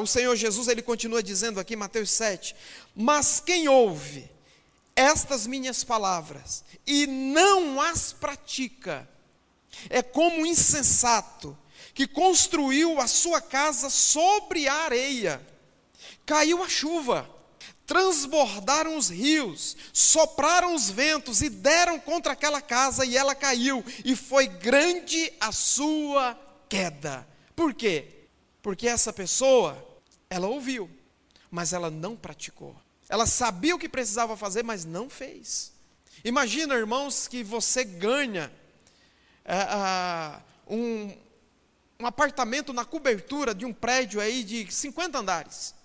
[0.00, 2.54] O, Senhor Jesus, ele continua dizendo aqui, Mateus 7:
[2.94, 4.30] Mas quem ouve
[4.94, 9.08] estas minhas palavras e não as pratica,
[9.88, 11.56] é como um insensato
[11.94, 15.40] que construiu a sua casa sobre a areia.
[16.24, 17.28] Caiu a chuva,
[17.90, 24.14] transbordaram os rios, sopraram os ventos e deram contra aquela casa e ela caiu, e
[24.14, 26.38] foi grande a sua
[26.68, 27.26] queda.
[27.56, 28.06] Por quê?
[28.62, 29.76] Porque essa pessoa,
[30.30, 30.88] ela ouviu,
[31.50, 32.76] mas ela não praticou.
[33.08, 35.72] Ela sabia o que precisava fazer, mas não fez.
[36.24, 38.52] Imagina, irmãos, que você ganha
[39.44, 40.36] é,
[40.68, 41.12] um,
[41.98, 45.79] um apartamento na cobertura de um prédio aí de 50 andares.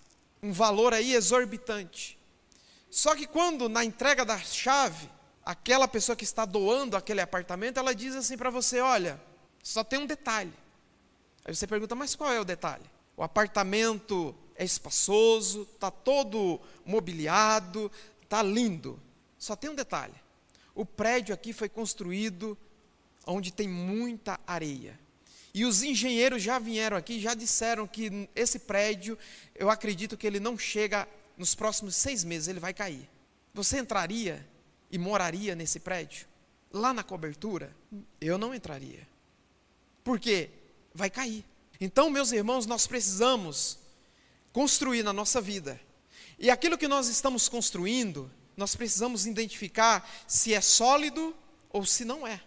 [0.46, 2.20] Um valor aí exorbitante.
[2.88, 5.10] Só que quando na entrega da chave,
[5.44, 9.20] aquela pessoa que está doando aquele apartamento, ela diz assim para você: "Olha,
[9.64, 10.54] só tem um detalhe".
[11.44, 12.86] Aí você pergunta: "Mas qual é o detalhe?"
[13.18, 17.92] O apartamento é espaçoso, está todo mobiliado,
[18.22, 19.02] está lindo.
[19.40, 20.14] Só tem um detalhe:
[20.76, 22.56] o prédio aqui foi construído
[23.26, 25.00] onde tem muita areia.
[25.56, 29.18] E os engenheiros já vieram aqui, já disseram que esse prédio,
[29.56, 33.10] eu acredito que ele não chega nos próximos seis meses, ele vai cair.
[33.54, 34.46] Você entraria
[34.92, 36.28] e moraria nesse prédio?
[36.74, 37.74] Lá na cobertura?
[38.20, 39.08] Eu não entraria.
[40.04, 40.50] Por quê?
[40.94, 41.46] Vai cair.
[41.80, 43.78] Então, meus irmãos, nós precisamos
[44.52, 45.80] construir na nossa vida.
[46.38, 51.34] E aquilo que nós estamos construindo, nós precisamos identificar se é sólido
[51.70, 52.42] ou se não é.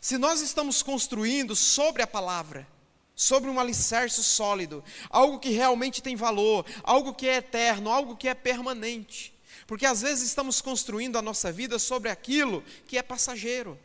[0.00, 2.66] Se nós estamos construindo sobre a palavra,
[3.14, 8.28] sobre um alicerce sólido, algo que realmente tem valor, algo que é eterno, algo que
[8.28, 9.34] é permanente.
[9.66, 13.78] Porque às vezes estamos construindo a nossa vida sobre aquilo que é passageiro.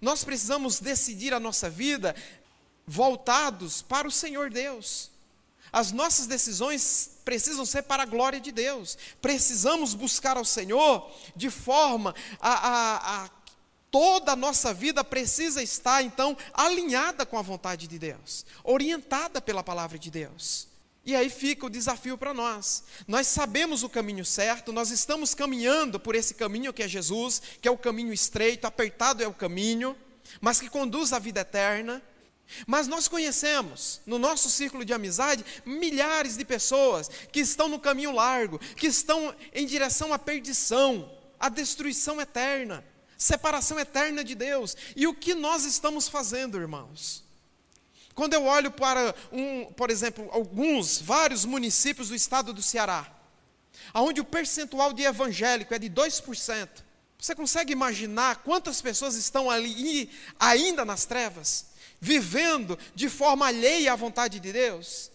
[0.00, 2.14] Nós precisamos decidir a nossa vida
[2.86, 5.10] voltados para o Senhor Deus.
[5.72, 8.98] As nossas decisões precisam ser para a glória de Deus.
[9.22, 13.30] Precisamos buscar ao Senhor de forma a, a, a
[13.92, 19.62] Toda a nossa vida precisa estar, então, alinhada com a vontade de Deus, orientada pela
[19.62, 20.66] palavra de Deus.
[21.04, 22.84] E aí fica o desafio para nós.
[23.06, 27.68] Nós sabemos o caminho certo, nós estamos caminhando por esse caminho que é Jesus, que
[27.68, 29.94] é o caminho estreito, apertado é o caminho,
[30.40, 32.00] mas que conduz à vida eterna.
[32.66, 38.12] Mas nós conhecemos, no nosso círculo de amizade, milhares de pessoas que estão no caminho
[38.12, 42.82] largo, que estão em direção à perdição, à destruição eterna,
[43.22, 44.76] separação eterna de Deus.
[44.94, 47.24] E o que nós estamos fazendo, irmãos?
[48.14, 53.10] Quando eu olho para, um, por exemplo, alguns, vários municípios do estado do Ceará,
[53.94, 56.68] onde o percentual de evangélico é de 2%,
[57.18, 61.72] você consegue imaginar quantas pessoas estão ali ainda nas trevas?
[62.02, 65.08] vivendo de forma alheia à vontade de Deus?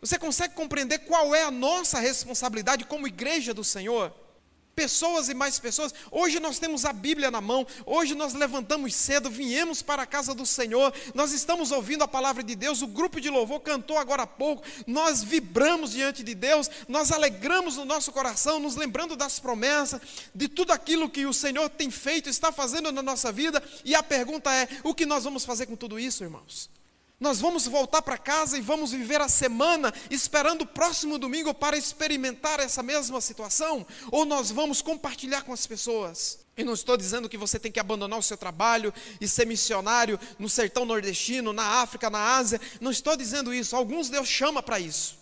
[0.00, 4.12] Você consegue compreender qual é a nossa responsabilidade como igreja do Senhor?
[4.74, 5.94] Pessoas e mais pessoas.
[6.10, 10.34] Hoje nós temos a Bíblia na mão, hoje nós levantamos cedo, viemos para a casa
[10.34, 14.22] do Senhor, nós estamos ouvindo a palavra de Deus, o grupo de louvor cantou agora
[14.22, 19.38] há pouco, nós vibramos diante de Deus, nós alegramos no nosso coração, nos lembrando das
[19.38, 20.00] promessas,
[20.34, 24.02] de tudo aquilo que o Senhor tem feito, está fazendo na nossa vida, e a
[24.02, 26.79] pergunta é: o que nós vamos fazer com tudo isso, irmãos?
[27.20, 31.76] Nós vamos voltar para casa e vamos viver a semana esperando o próximo domingo para
[31.76, 33.86] experimentar essa mesma situação?
[34.10, 36.38] Ou nós vamos compartilhar com as pessoas?
[36.56, 40.18] E não estou dizendo que você tem que abandonar o seu trabalho e ser missionário
[40.38, 42.58] no sertão nordestino, na África, na Ásia.
[42.80, 43.76] Não estou dizendo isso.
[43.76, 45.18] Alguns Deus chama para isso.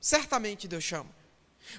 [0.00, 1.14] Certamente Deus chama.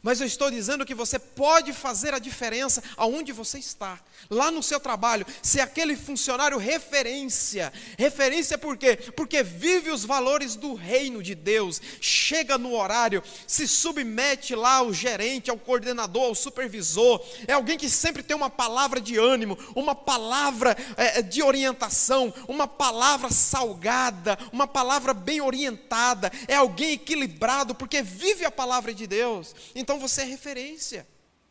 [0.01, 3.99] Mas eu estou dizendo que você pode fazer a diferença aonde você está,
[4.30, 7.72] lá no seu trabalho, ser aquele funcionário referência.
[7.97, 8.97] Referência por quê?
[9.15, 14.93] Porque vive os valores do reino de Deus, chega no horário, se submete lá ao
[14.93, 17.24] gerente, ao coordenador, ao supervisor.
[17.47, 22.34] É alguém que sempre tem uma palavra de ânimo, uma palavra é, é de orientação,
[22.47, 26.32] uma palavra salgada, uma palavra bem orientada.
[26.47, 29.55] É alguém equilibrado, porque vive a palavra de Deus.
[29.76, 31.07] Então você é referência.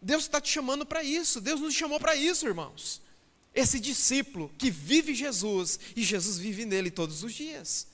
[0.06, 1.40] Deus está te chamando para isso.
[1.40, 3.02] Deus nos chamou para isso, irmãos.
[3.52, 7.88] Esse discípulo que vive Jesus e Jesus vive nele todos os dias.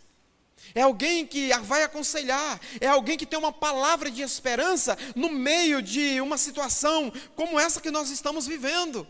[0.75, 5.81] É alguém que vai aconselhar, é alguém que tem uma palavra de esperança no meio
[5.81, 9.07] de uma situação como essa que nós estamos vivendo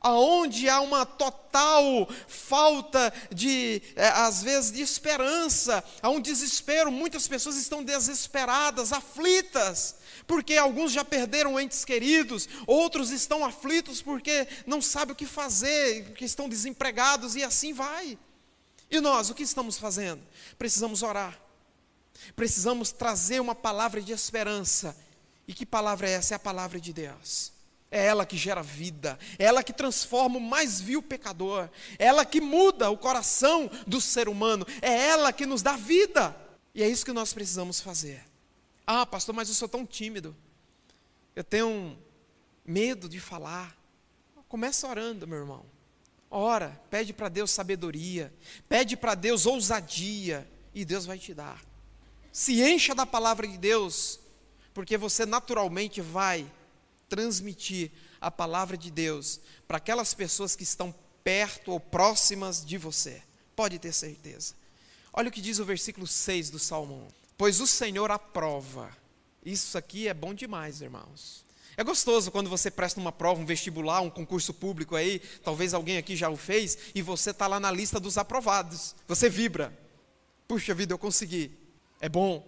[0.00, 7.26] aonde há uma total falta de, é, às vezes, de esperança, há um desespero, muitas
[7.26, 14.82] pessoas estão desesperadas, aflitas, porque alguns já perderam entes queridos, outros estão aflitos porque não
[14.82, 18.18] sabem o que fazer, porque estão desempregados e assim vai.
[18.90, 20.22] E nós, o que estamos fazendo?
[20.58, 21.38] Precisamos orar,
[22.34, 24.96] precisamos trazer uma palavra de esperança.
[25.48, 26.34] E que palavra é essa?
[26.34, 27.55] É a palavra de Deus.
[27.90, 32.24] É ela que gera vida, é ela que transforma o mais vil pecador, é ela
[32.24, 36.36] que muda o coração do ser humano, é ela que nos dá vida.
[36.74, 38.22] E é isso que nós precisamos fazer.
[38.86, 40.36] Ah, pastor, mas eu sou tão tímido,
[41.34, 41.96] eu tenho
[42.64, 43.76] medo de falar.
[44.48, 45.64] Começa orando, meu irmão.
[46.30, 48.32] Ora, pede para Deus sabedoria,
[48.68, 51.64] pede para Deus ousadia, e Deus vai te dar.
[52.30, 54.20] Se encha da palavra de Deus,
[54.74, 56.46] porque você naturalmente vai
[57.08, 57.90] transmitir
[58.20, 63.22] a palavra de Deus para aquelas pessoas que estão perto ou próximas de você.
[63.54, 64.54] Pode ter certeza.
[65.12, 67.08] Olha o que diz o versículo 6 do Salmo 1.
[67.38, 68.90] Pois o Senhor aprova.
[69.44, 71.44] Isso aqui é bom demais, irmãos.
[71.76, 75.98] É gostoso quando você presta uma prova, um vestibular, um concurso público aí, talvez alguém
[75.98, 78.94] aqui já o fez, e você está lá na lista dos aprovados.
[79.06, 79.76] Você vibra.
[80.48, 81.52] Puxa vida, eu consegui.
[82.00, 82.46] É bom.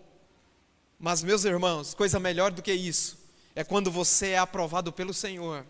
[0.99, 3.18] Mas, meus irmãos, coisa melhor do que isso
[3.59, 5.67] é quando você é aprovado pelo Senhor.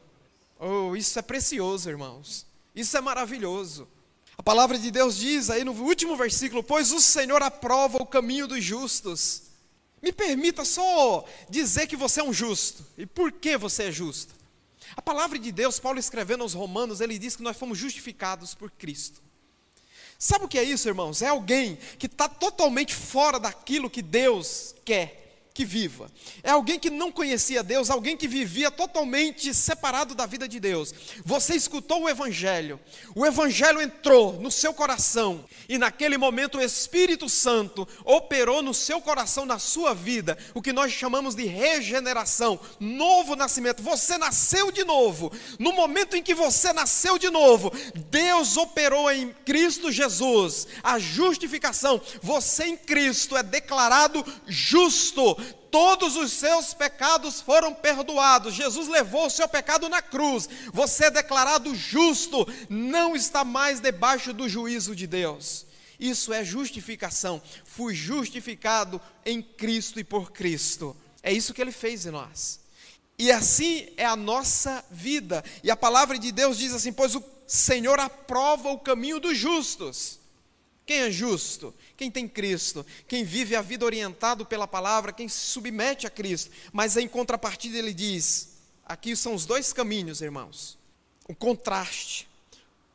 [0.61, 2.45] Oh, isso é precioso, irmãos.
[2.75, 3.89] Isso é maravilhoso.
[4.37, 8.47] A palavra de Deus diz aí no último versículo: Pois o Senhor aprova o caminho
[8.47, 9.45] dos justos.
[10.03, 12.85] Me permita só dizer que você é um justo.
[12.99, 14.35] E por que você é justo?
[14.95, 18.71] A palavra de Deus, Paulo escrevendo aos Romanos, ele diz que nós fomos justificados por
[18.71, 19.23] Cristo.
[20.19, 21.23] Sabe o que é isso, irmãos?
[21.23, 25.28] É alguém que está totalmente fora daquilo que Deus quer
[25.59, 26.09] que viva.
[26.45, 30.95] É alguém que não conhecia Deus, alguém que vivia totalmente separado da vida de Deus.
[31.25, 32.79] Você escutou o Evangelho,
[33.13, 39.01] o Evangelho entrou no seu coração, e naquele momento o Espírito Santo operou no seu
[39.01, 43.83] coração, na sua vida, o que nós chamamos de regeneração, novo nascimento.
[43.83, 45.33] Você nasceu de novo.
[45.59, 47.73] No momento em que você nasceu de novo,
[48.09, 52.01] Deus operou em Cristo Jesus a justificação.
[52.23, 55.37] Você em Cristo é declarado justo
[55.71, 58.55] todos os seus pecados foram perdoados.
[58.55, 60.49] Jesus levou o seu pecado na cruz.
[60.73, 65.67] Você é declarado justo, não está mais debaixo do juízo de Deus.
[65.99, 67.43] Isso é justificação.
[67.65, 70.97] Fui justificado em Cristo e por Cristo.
[71.23, 72.61] É isso que ele fez em nós.
[73.19, 75.45] E assim é a nossa vida.
[75.65, 80.21] E a palavra de Deus diz assim: Pois o Senhor aprova o caminho dos justos.
[80.89, 81.75] Quem é justo?
[81.99, 82.85] Quem tem Cristo?
[83.07, 86.51] Quem vive a vida orientado pela palavra, quem se submete a Cristo.
[86.73, 88.55] Mas em contrapartida ele diz:
[88.87, 90.79] aqui são os dois caminhos, irmãos.
[91.29, 92.27] O contraste.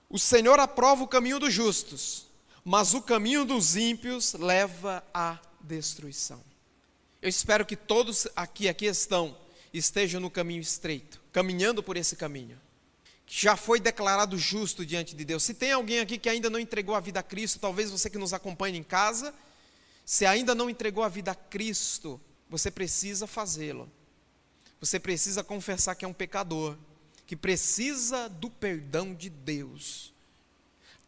[0.10, 2.26] O Senhor aprova o caminho dos justos,
[2.66, 6.42] mas o caminho dos ímpios leva à destruição.
[7.22, 9.38] Eu espero que todos aqui, aqui estão,
[9.72, 12.60] estejam no caminho estreito, caminhando por esse caminho.
[13.26, 15.44] Já foi declarado justo diante de Deus.
[15.44, 18.18] Se tem alguém aqui que ainda não entregou a vida a Cristo, talvez você que
[18.18, 19.34] nos acompanha em casa,
[20.06, 22.20] se ainda não entregou a vida a Cristo,
[22.50, 23.90] você precisa fazê-lo.
[24.80, 26.78] Você precisa confessar que é um pecador,
[27.26, 30.14] que precisa do perdão de Deus.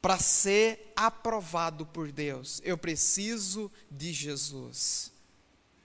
[0.01, 5.11] Para ser aprovado por Deus, eu preciso de Jesus.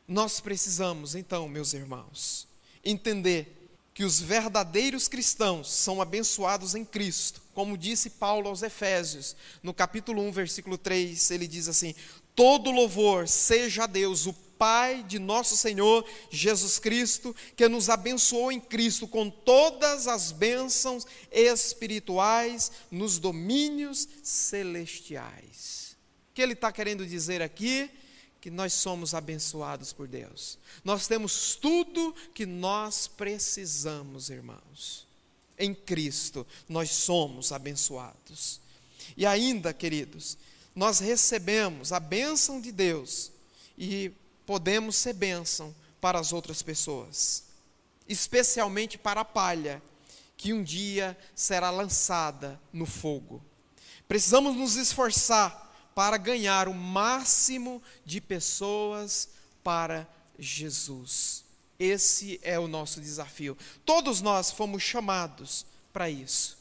[0.06, 2.46] Nós precisamos, então, meus irmãos,
[2.84, 3.59] entender
[4.00, 7.42] que os verdadeiros cristãos são abençoados em Cristo.
[7.52, 11.94] Como disse Paulo aos Efésios, no capítulo 1, versículo 3, ele diz assim:
[12.34, 18.50] Todo louvor seja a Deus, o Pai de nosso Senhor Jesus Cristo, que nos abençoou
[18.50, 25.94] em Cristo com todas as bênçãos espirituais nos domínios celestiais.
[26.30, 27.90] O que ele está querendo dizer aqui?
[28.40, 30.58] Que nós somos abençoados por Deus.
[30.82, 35.06] Nós temos tudo que nós precisamos, irmãos.
[35.58, 38.60] Em Cristo nós somos abençoados.
[39.16, 40.38] E ainda, queridos,
[40.74, 43.30] nós recebemos a bênção de Deus
[43.76, 44.12] e
[44.46, 47.44] podemos ser bênção para as outras pessoas,
[48.08, 49.82] especialmente para a palha
[50.36, 53.44] que um dia será lançada no fogo.
[54.08, 55.69] Precisamos nos esforçar
[56.00, 59.28] para ganhar o máximo de pessoas
[59.62, 61.44] para Jesus.
[61.78, 63.54] Esse é o nosso desafio.
[63.84, 66.56] Todos nós fomos chamados para isso.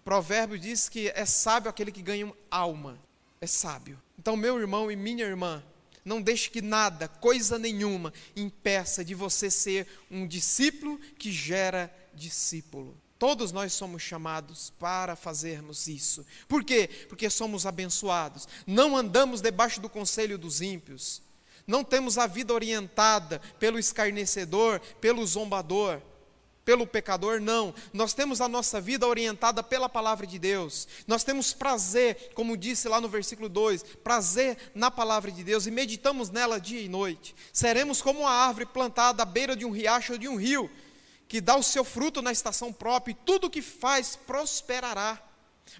[0.00, 2.96] O provérbio diz que é sábio aquele que ganha alma.
[3.40, 4.00] É sábio.
[4.16, 5.60] Então, meu irmão e minha irmã,
[6.04, 12.96] não deixe que nada, coisa nenhuma, impeça de você ser um discípulo que gera discípulo.
[13.24, 16.26] Todos nós somos chamados para fazermos isso.
[16.46, 16.90] Por quê?
[17.08, 18.46] Porque somos abençoados.
[18.66, 21.22] Não andamos debaixo do conselho dos ímpios.
[21.66, 26.02] Não temos a vida orientada pelo escarnecedor, pelo zombador,
[26.66, 27.74] pelo pecador, não.
[27.94, 30.86] Nós temos a nossa vida orientada pela palavra de Deus.
[31.06, 35.70] Nós temos prazer, como disse lá no versículo 2, prazer na palavra de Deus e
[35.70, 37.34] meditamos nela dia e noite.
[37.54, 40.70] Seremos como uma árvore plantada à beira de um riacho ou de um rio
[41.28, 45.22] que dá o seu fruto na estação própria, e tudo que faz prosperará.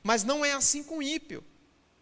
[0.02, 1.44] Mas não é assim com o ímpio.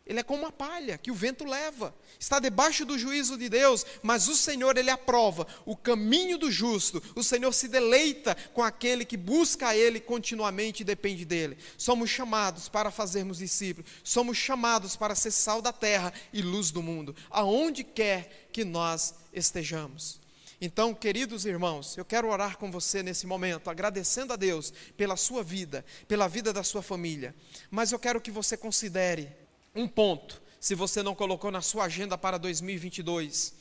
[0.05, 1.95] Ele é como uma palha que o vento leva.
[2.19, 7.03] Está debaixo do juízo de Deus, mas o Senhor ele aprova o caminho do justo.
[7.15, 11.57] O Senhor se deleita com aquele que busca a ele continuamente e depende dele.
[11.79, 13.91] Somos chamados para fazermos discípulos.
[14.03, 19.15] Somos chamados para ser sal da terra e luz do mundo, aonde quer que nós
[19.33, 20.22] estejamos.
[20.65, 25.43] Então, queridos irmãos, eu quero orar com você nesse momento, agradecendo a Deus pela sua
[25.43, 27.35] vida, pela vida da sua família.
[27.69, 29.29] Mas eu quero que você considere
[29.75, 33.55] um ponto, se você não colocou na sua agenda para 2022,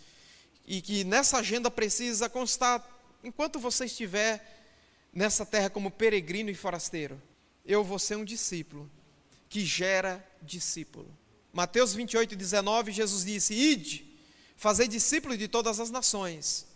[0.67, 2.87] e que nessa agenda precisa constar,
[3.23, 4.69] enquanto você estiver
[5.11, 7.19] nessa terra como peregrino e forasteiro,
[7.65, 8.87] eu vou ser um discípulo
[9.49, 11.09] que gera discípulo.
[11.51, 14.05] Mateus 28, 19, Jesus disse: Ide,
[14.55, 16.69] fazei discípulos de todas as nações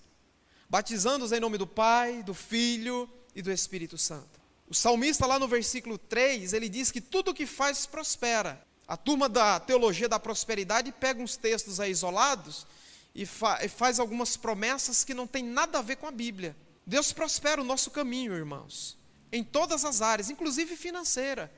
[0.70, 4.40] batizando-os em nome do Pai, do Filho e do Espírito Santo.
[4.68, 8.66] O salmista, lá no versículo 3, ele diz que tudo que faz prospera.
[8.88, 12.66] A turma da teologia da prosperidade pega uns textos aí isolados
[13.14, 16.56] e, fa e faz algumas promessas que não tem nada a ver com a Bíblia.
[16.86, 18.98] Deus prospera o nosso caminho, irmãos,
[19.32, 21.52] em todas as áreas, inclusive financeira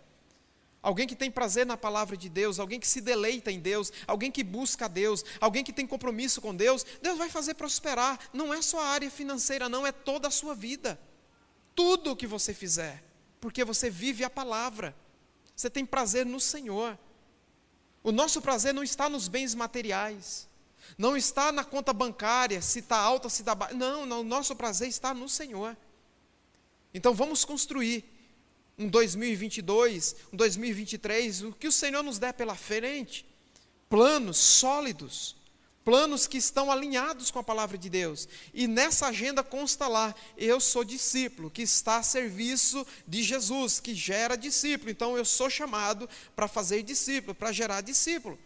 [0.81, 4.31] alguém que tem prazer na palavra de Deus, alguém que se deleita em Deus, alguém
[4.31, 8.19] que busca a Deus, alguém que tem compromisso com Deus, Deus vai fazer prosperar.
[8.33, 10.99] Não é só a área financeira, não, é toda a sua vida.
[11.75, 13.03] Tudo o que você fizer,
[13.39, 14.95] porque você vive a palavra.
[15.55, 16.97] Você tem prazer no Senhor.
[18.03, 20.47] O nosso prazer não está nos bens materiais,
[20.97, 23.73] não está na conta bancária, se está alta, se está baixa.
[23.73, 25.75] Não, não, o nosso prazer está no Senhor.
[26.93, 28.16] Então vamos construir
[28.77, 33.25] um 2022, um 2023, o que o Senhor nos der pela frente,
[33.89, 35.35] planos sólidos,
[35.83, 38.29] planos que estão alinhados com a palavra de Deus.
[38.53, 43.95] E nessa agenda consta lá: eu sou discípulo, que está a serviço de Jesus, que
[43.95, 44.91] gera discípulo.
[44.91, 48.37] Então eu sou chamado para fazer discípulo, para gerar discípulo.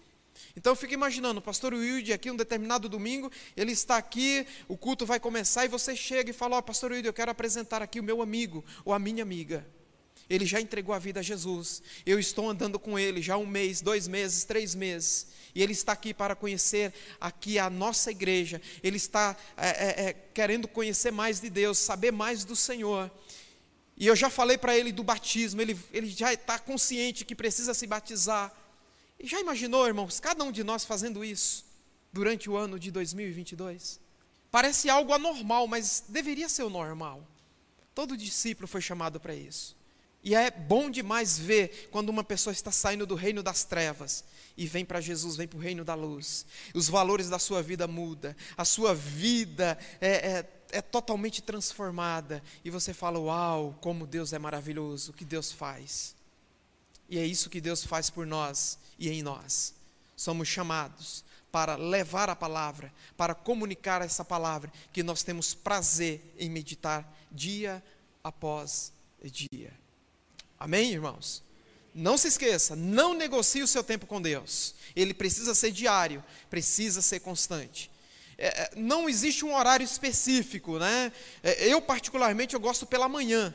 [0.55, 4.77] Então eu fico imaginando, o pastor Wilde aqui, um determinado domingo, ele está aqui, o
[4.77, 7.81] culto vai começar e você chega e fala: Ó, oh, pastor Wilde, eu quero apresentar
[7.81, 9.67] aqui o meu amigo ou a minha amiga.
[10.31, 11.83] Ele já entregou a vida a Jesus.
[12.05, 15.27] Eu estou andando com ele já um mês, dois meses, três meses.
[15.53, 18.61] E ele está aqui para conhecer aqui a nossa igreja.
[18.81, 23.11] Ele está é, é, é, querendo conhecer mais de Deus, saber mais do Senhor.
[23.97, 25.61] E eu já falei para ele do batismo.
[25.61, 28.55] Ele, ele já está consciente que precisa se batizar.
[29.19, 31.65] E já imaginou, irmãos, cada um de nós fazendo isso
[32.13, 33.99] durante o ano de 2022?
[34.49, 37.27] Parece algo anormal, mas deveria ser o normal.
[37.93, 39.80] Todo discípulo foi chamado para isso.
[40.23, 44.23] E é bom demais ver quando uma pessoa está saindo do reino das trevas
[44.55, 46.45] e vem para Jesus, vem para o reino da luz.
[46.73, 52.43] Os valores da sua vida mudam, a sua vida é, é, é totalmente transformada.
[52.63, 56.15] E você fala: Uau, como Deus é maravilhoso, o que Deus faz.
[57.09, 59.73] E é isso que Deus faz por nós e em nós.
[60.15, 66.49] Somos chamados para levar a palavra, para comunicar essa palavra que nós temos prazer em
[66.49, 67.83] meditar dia
[68.23, 68.93] após
[69.23, 69.80] dia.
[70.61, 71.41] Amém, irmãos?
[71.91, 74.75] Não se esqueça, não negocie o seu tempo com Deus.
[74.95, 77.89] Ele precisa ser diário, precisa ser constante.
[78.37, 81.11] É, é não existe um horário específico, né?
[81.41, 83.51] É, eu particularmente eu gosto pela manhã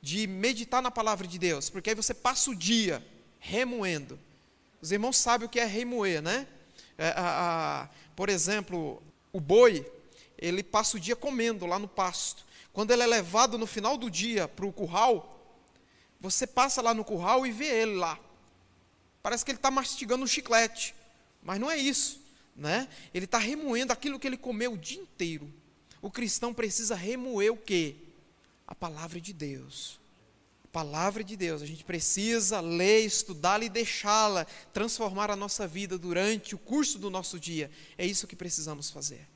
[0.00, 3.04] de meditar na palavra de Deus, porque aí você passa o dia
[3.40, 4.16] remoendo.
[4.80, 6.46] Os irmãos sabem o que é remoer, né?
[6.96, 9.02] É, a, a, por exemplo,
[9.32, 9.84] o boi,
[10.38, 12.46] ele passa o dia comendo lá no pasto.
[12.72, 15.33] Quando ele é levado no final do dia para o curral,
[16.24, 18.18] você passa lá no curral e vê ele lá.
[19.22, 20.94] Parece que ele está mastigando um chiclete,
[21.42, 22.18] mas não é isso,
[22.56, 22.88] né?
[23.12, 25.52] Ele está remoendo aquilo que ele comeu o dia inteiro.
[26.00, 27.96] O cristão precisa remoer o quê?
[28.66, 30.00] A palavra de Deus.
[30.64, 31.60] A palavra de Deus.
[31.60, 37.10] A gente precisa ler, estudá-la e deixá-la transformar a nossa vida durante o curso do
[37.10, 37.70] nosso dia.
[37.98, 39.28] É isso que precisamos fazer.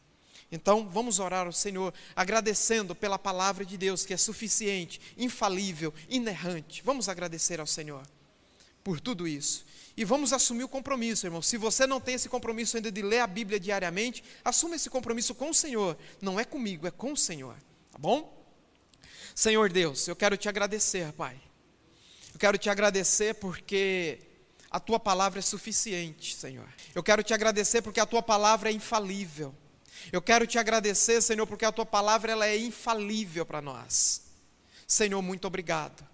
[0.51, 6.83] Então, vamos orar ao Senhor, agradecendo pela palavra de Deus, que é suficiente, infalível, inerrante.
[6.83, 8.03] Vamos agradecer ao Senhor
[8.83, 9.67] por tudo isso.
[9.95, 11.43] E vamos assumir o compromisso, irmão.
[11.43, 15.35] Se você não tem esse compromisso ainda de ler a Bíblia diariamente, assuma esse compromisso
[15.35, 15.99] com o Senhor.
[16.23, 17.55] Não é comigo, é com o Senhor.
[17.93, 18.35] Tá bom?
[19.35, 21.39] Senhor Deus, eu quero te agradecer, Pai.
[22.33, 24.21] Eu quero te agradecer porque
[24.71, 26.69] a tua palavra é suficiente, Senhor.
[26.95, 29.55] Eu quero te agradecer porque a tua palavra é infalível.
[30.13, 34.23] Eu quero te agradecer, Senhor, porque a tua palavra ela é infalível para nós.
[34.87, 36.07] Senhor, muito obrigado.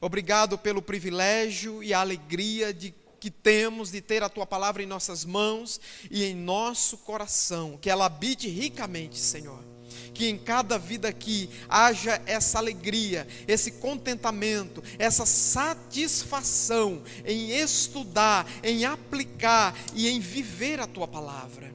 [0.00, 4.86] Obrigado pelo privilégio e a alegria de que temos de ter a tua palavra em
[4.86, 9.72] nossas mãos e em nosso coração, que ela habite ricamente, Senhor
[10.12, 18.84] que em cada vida aqui haja essa alegria, esse contentamento, essa satisfação em estudar, em
[18.84, 21.72] aplicar e em viver a tua palavra.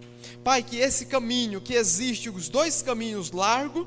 [0.48, 3.86] Pai, que esse caminho que existe, os dois caminhos largo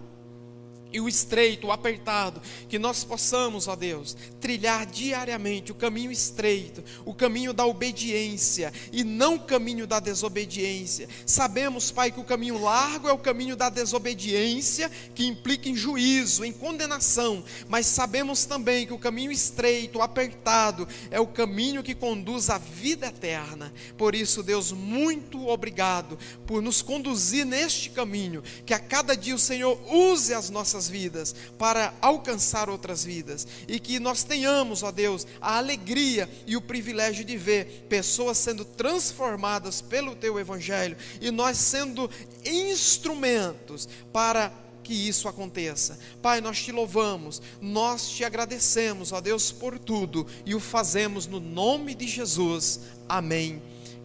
[0.92, 6.82] e o estreito, o apertado, que nós possamos, ó Deus, trilhar diariamente o caminho estreito,
[7.04, 11.08] o caminho da obediência e não o caminho da desobediência.
[11.24, 16.44] Sabemos, Pai, que o caminho largo é o caminho da desobediência, que implica em juízo,
[16.44, 21.94] em condenação, mas sabemos também que o caminho estreito, o apertado, é o caminho que
[21.94, 23.72] conduz à vida eterna.
[23.96, 29.38] Por isso, Deus, muito obrigado por nos conduzir neste caminho, que a cada dia o
[29.38, 34.90] Senhor use as nossas nossas vidas, para alcançar outras vidas, e que nós tenhamos, ó
[34.90, 41.30] Deus, a alegria e o privilégio de ver pessoas sendo transformadas pelo Teu Evangelho e
[41.30, 42.10] nós sendo
[42.44, 44.52] instrumentos para
[44.82, 45.98] que isso aconteça.
[46.22, 51.38] Pai, nós te louvamos, nós te agradecemos, ó Deus, por tudo e o fazemos no
[51.38, 52.80] nome de Jesus.
[53.08, 53.62] Amém.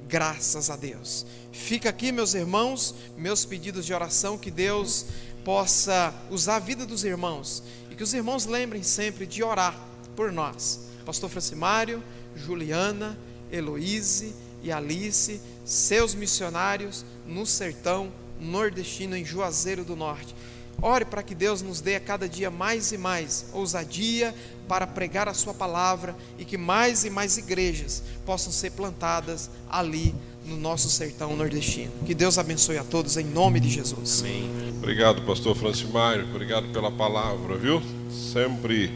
[0.08, 1.26] Graças a Deus.
[1.52, 5.06] Fica aqui, meus irmãos, meus pedidos de oração, que Deus
[5.46, 9.80] possa usar a vida dos irmãos e que os irmãos lembrem sempre de orar
[10.16, 10.88] por nós.
[11.06, 12.04] Pastor Francimário,
[12.36, 13.18] Juliana,
[13.52, 20.36] Heloíse e Alice, seus missionários no sertão nordestino em Juazeiro do Norte.
[20.82, 24.36] Ore para que Deus nos dê a cada dia mais e mais ousadia
[24.68, 30.14] para pregar a Sua palavra e que mais e mais igrejas possam ser plantadas ali
[30.46, 31.92] no nosso sertão nordestino.
[32.06, 34.22] Que Deus abençoe a todos em nome de Jesus.
[34.22, 34.50] Amém.
[34.78, 36.26] Obrigado, pastor Francimário.
[36.26, 37.82] Obrigado pela palavra, viu?
[38.10, 38.92] Sempre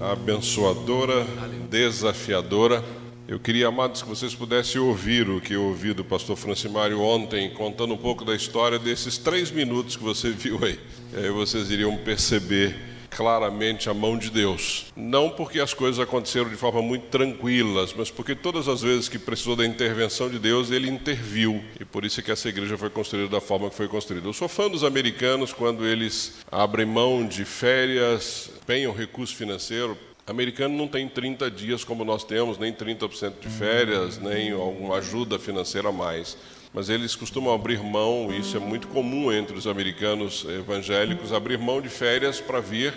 [0.00, 1.26] abençoadora,
[1.70, 2.84] desafiadora.
[3.28, 7.48] Eu queria, amados, que vocês pudessem ouvir o que eu ouvi do pastor Francimário ontem,
[7.50, 10.80] contando um pouco da história desses três minutos que você viu aí.
[11.12, 14.86] E aí vocês iriam perceber claramente a mão de Deus.
[14.96, 19.18] Não porque as coisas aconteceram de forma muito tranquilas, mas porque todas as vezes que
[19.18, 21.62] precisou da intervenção de Deus, ele interviu.
[21.78, 24.26] E por isso é que essa igreja foi construída da forma que foi construída.
[24.28, 29.98] Eu sou fã dos americanos quando eles abrem mão de férias, empenham recurso financeiro
[30.30, 35.40] Americano não tem 30 dias como nós temos, nem 30% de férias, nem alguma ajuda
[35.40, 36.36] financeira a mais.
[36.72, 41.80] Mas eles costumam abrir mão, isso é muito comum entre os americanos evangélicos, abrir mão
[41.80, 42.94] de férias para vir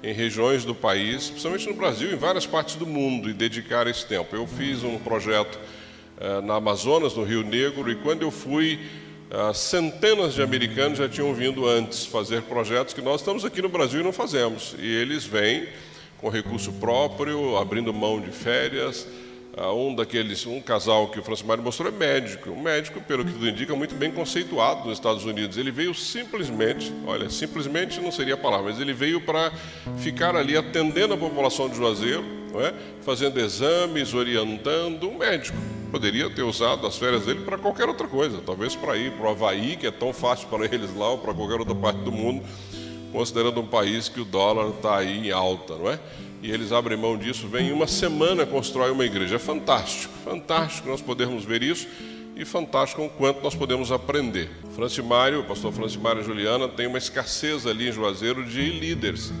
[0.00, 4.06] em regiões do país, principalmente no Brasil, em várias partes do mundo, e dedicar esse
[4.06, 4.36] tempo.
[4.36, 5.58] Eu fiz um projeto
[6.18, 8.78] uh, na Amazonas, no Rio Negro, e quando eu fui,
[9.28, 13.68] uh, centenas de americanos já tinham vindo antes fazer projetos que nós estamos aqui no
[13.68, 14.76] Brasil e não fazemos.
[14.78, 15.66] E eles vêm
[16.18, 19.06] com recurso próprio, abrindo mão de férias.
[19.56, 22.50] Uh, um daqueles, um casal que o Francimário mostrou é médico.
[22.50, 25.56] Um médico, pelo que tudo indica, muito bem conceituado nos Estados Unidos.
[25.56, 29.50] Ele veio simplesmente, olha, simplesmente não seria a palavra, mas ele veio para
[29.96, 32.74] ficar ali atendendo a população de Juazeiro, não é?
[33.00, 35.08] fazendo exames, orientando.
[35.08, 35.56] Um médico.
[35.90, 39.30] Poderia ter usado as férias dele para qualquer outra coisa, talvez para ir para o
[39.30, 42.42] Havaí, que é tão fácil para eles lá, ou para qualquer outra parte do mundo
[43.12, 45.98] considerando um país que o dólar está aí em alta, não é?
[46.42, 49.36] E eles abrem mão disso, vem em uma semana constrói uma igreja.
[49.36, 51.88] É fantástico, fantástico nós podermos ver isso
[52.36, 54.50] e fantástico o quanto nós podemos aprender.
[54.74, 59.32] Francimário, o pastor Francimário Juliana, tem uma escassez ali em Juazeiro de líderes.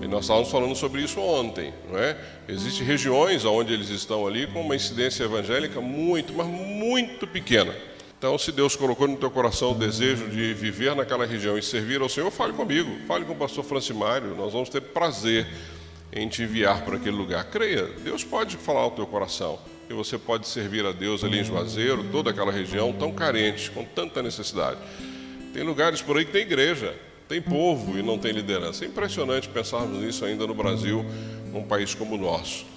[0.00, 2.16] E nós estávamos falando sobre isso ontem, não é?
[2.48, 7.74] Existem regiões onde eles estão ali com uma incidência evangélica muito, mas muito pequena.
[8.22, 12.00] Então, se Deus colocou no teu coração o desejo de viver naquela região e servir
[12.00, 15.44] ao Senhor, fale comigo, fale com o pastor Francimário, nós vamos ter prazer
[16.12, 17.42] em te enviar para aquele lugar.
[17.46, 19.58] Creia, Deus pode falar ao teu coração
[19.88, 23.84] que você pode servir a Deus ali em Juazeiro, toda aquela região tão carente, com
[23.84, 24.78] tanta necessidade.
[25.52, 26.94] Tem lugares por aí que tem igreja,
[27.28, 28.84] tem povo e não tem liderança.
[28.84, 31.04] É impressionante pensarmos nisso ainda no Brasil,
[31.52, 32.71] num país como o nosso.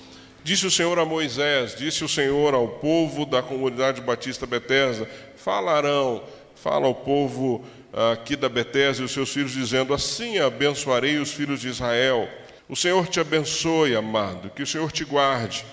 [0.46, 6.24] Disse o Senhor a Moisés, disse o Senhor ao povo da comunidade batista Betesda, falarão,
[6.54, 7.66] fala ao povo
[8.14, 12.30] aqui da Betesda e os seus filhos, dizendo: Assim abençoarei os filhos de Israel.
[12.70, 15.66] O Senhor te abençoe, amado, que o Senhor te guarde,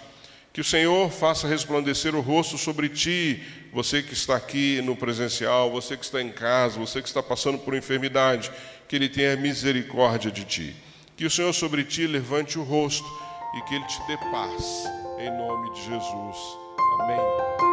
[0.55, 3.43] que o Senhor faça resplandecer o rosto sobre ti,
[3.75, 7.59] você que está aqui no presencial, você que está em casa, você que está passando
[7.59, 8.51] por enfermidade,
[8.89, 10.75] que Ele tenha misericórdia de ti.
[11.15, 14.85] Que o Senhor sobre ti levante o rosto e que Ele te dê paz,
[15.19, 16.59] em nome de Jesus.
[17.01, 17.72] Amém.